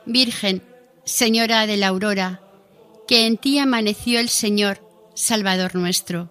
Virgen, 0.05 0.61
Señora 1.03 1.65
de 1.65 1.77
la 1.77 1.87
Aurora, 1.87 2.43
que 3.07 3.25
en 3.25 3.37
ti 3.37 3.57
amaneció 3.57 4.19
el 4.19 4.29
Señor, 4.29 4.87
Salvador 5.15 5.73
nuestro, 5.73 6.29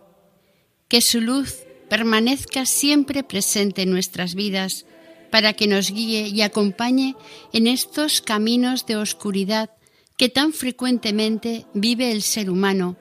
que 0.87 1.01
su 1.01 1.21
luz 1.21 1.64
permanezca 1.91 2.67
siempre 2.67 3.25
presente 3.25 3.83
en 3.83 3.91
nuestras 3.91 4.37
vidas, 4.37 4.87
para 5.33 5.55
que 5.55 5.67
nos 5.67 5.91
guíe 5.91 6.29
y 6.29 6.43
acompañe 6.43 7.17
en 7.53 7.67
estos 7.67 8.21
caminos 8.21 8.87
de 8.87 8.95
oscuridad 8.95 9.71
que 10.17 10.29
tan 10.29 10.53
frecuentemente 10.53 11.67
vive 11.75 12.12
el 12.12 12.23
ser 12.23 12.49
humano. 12.49 12.97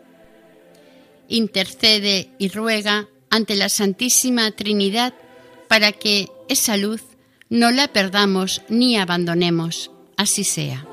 Intercede 1.28 2.32
y 2.40 2.48
ruega 2.48 3.10
ante 3.30 3.56
la 3.56 3.70
Santísima 3.70 4.50
Trinidad 4.54 5.14
para 5.68 5.92
que 5.92 6.30
esa 6.50 6.78
luz 6.78 7.04
no 7.50 7.72
la 7.72 7.88
perdamos 7.88 8.62
ni 8.70 8.98
abandonemos. 8.98 9.92
Así 10.18 10.44
sea. 10.44 10.86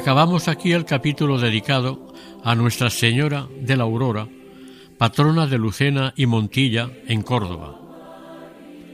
Acabamos 0.00 0.48
aquí 0.48 0.72
el 0.72 0.86
capítulo 0.86 1.38
dedicado 1.38 2.14
a 2.42 2.54
Nuestra 2.54 2.88
Señora 2.88 3.46
de 3.60 3.76
la 3.76 3.84
Aurora, 3.84 4.26
patrona 4.96 5.46
de 5.46 5.58
Lucena 5.58 6.14
y 6.16 6.24
Montilla 6.24 6.90
en 7.06 7.20
Córdoba, 7.20 7.78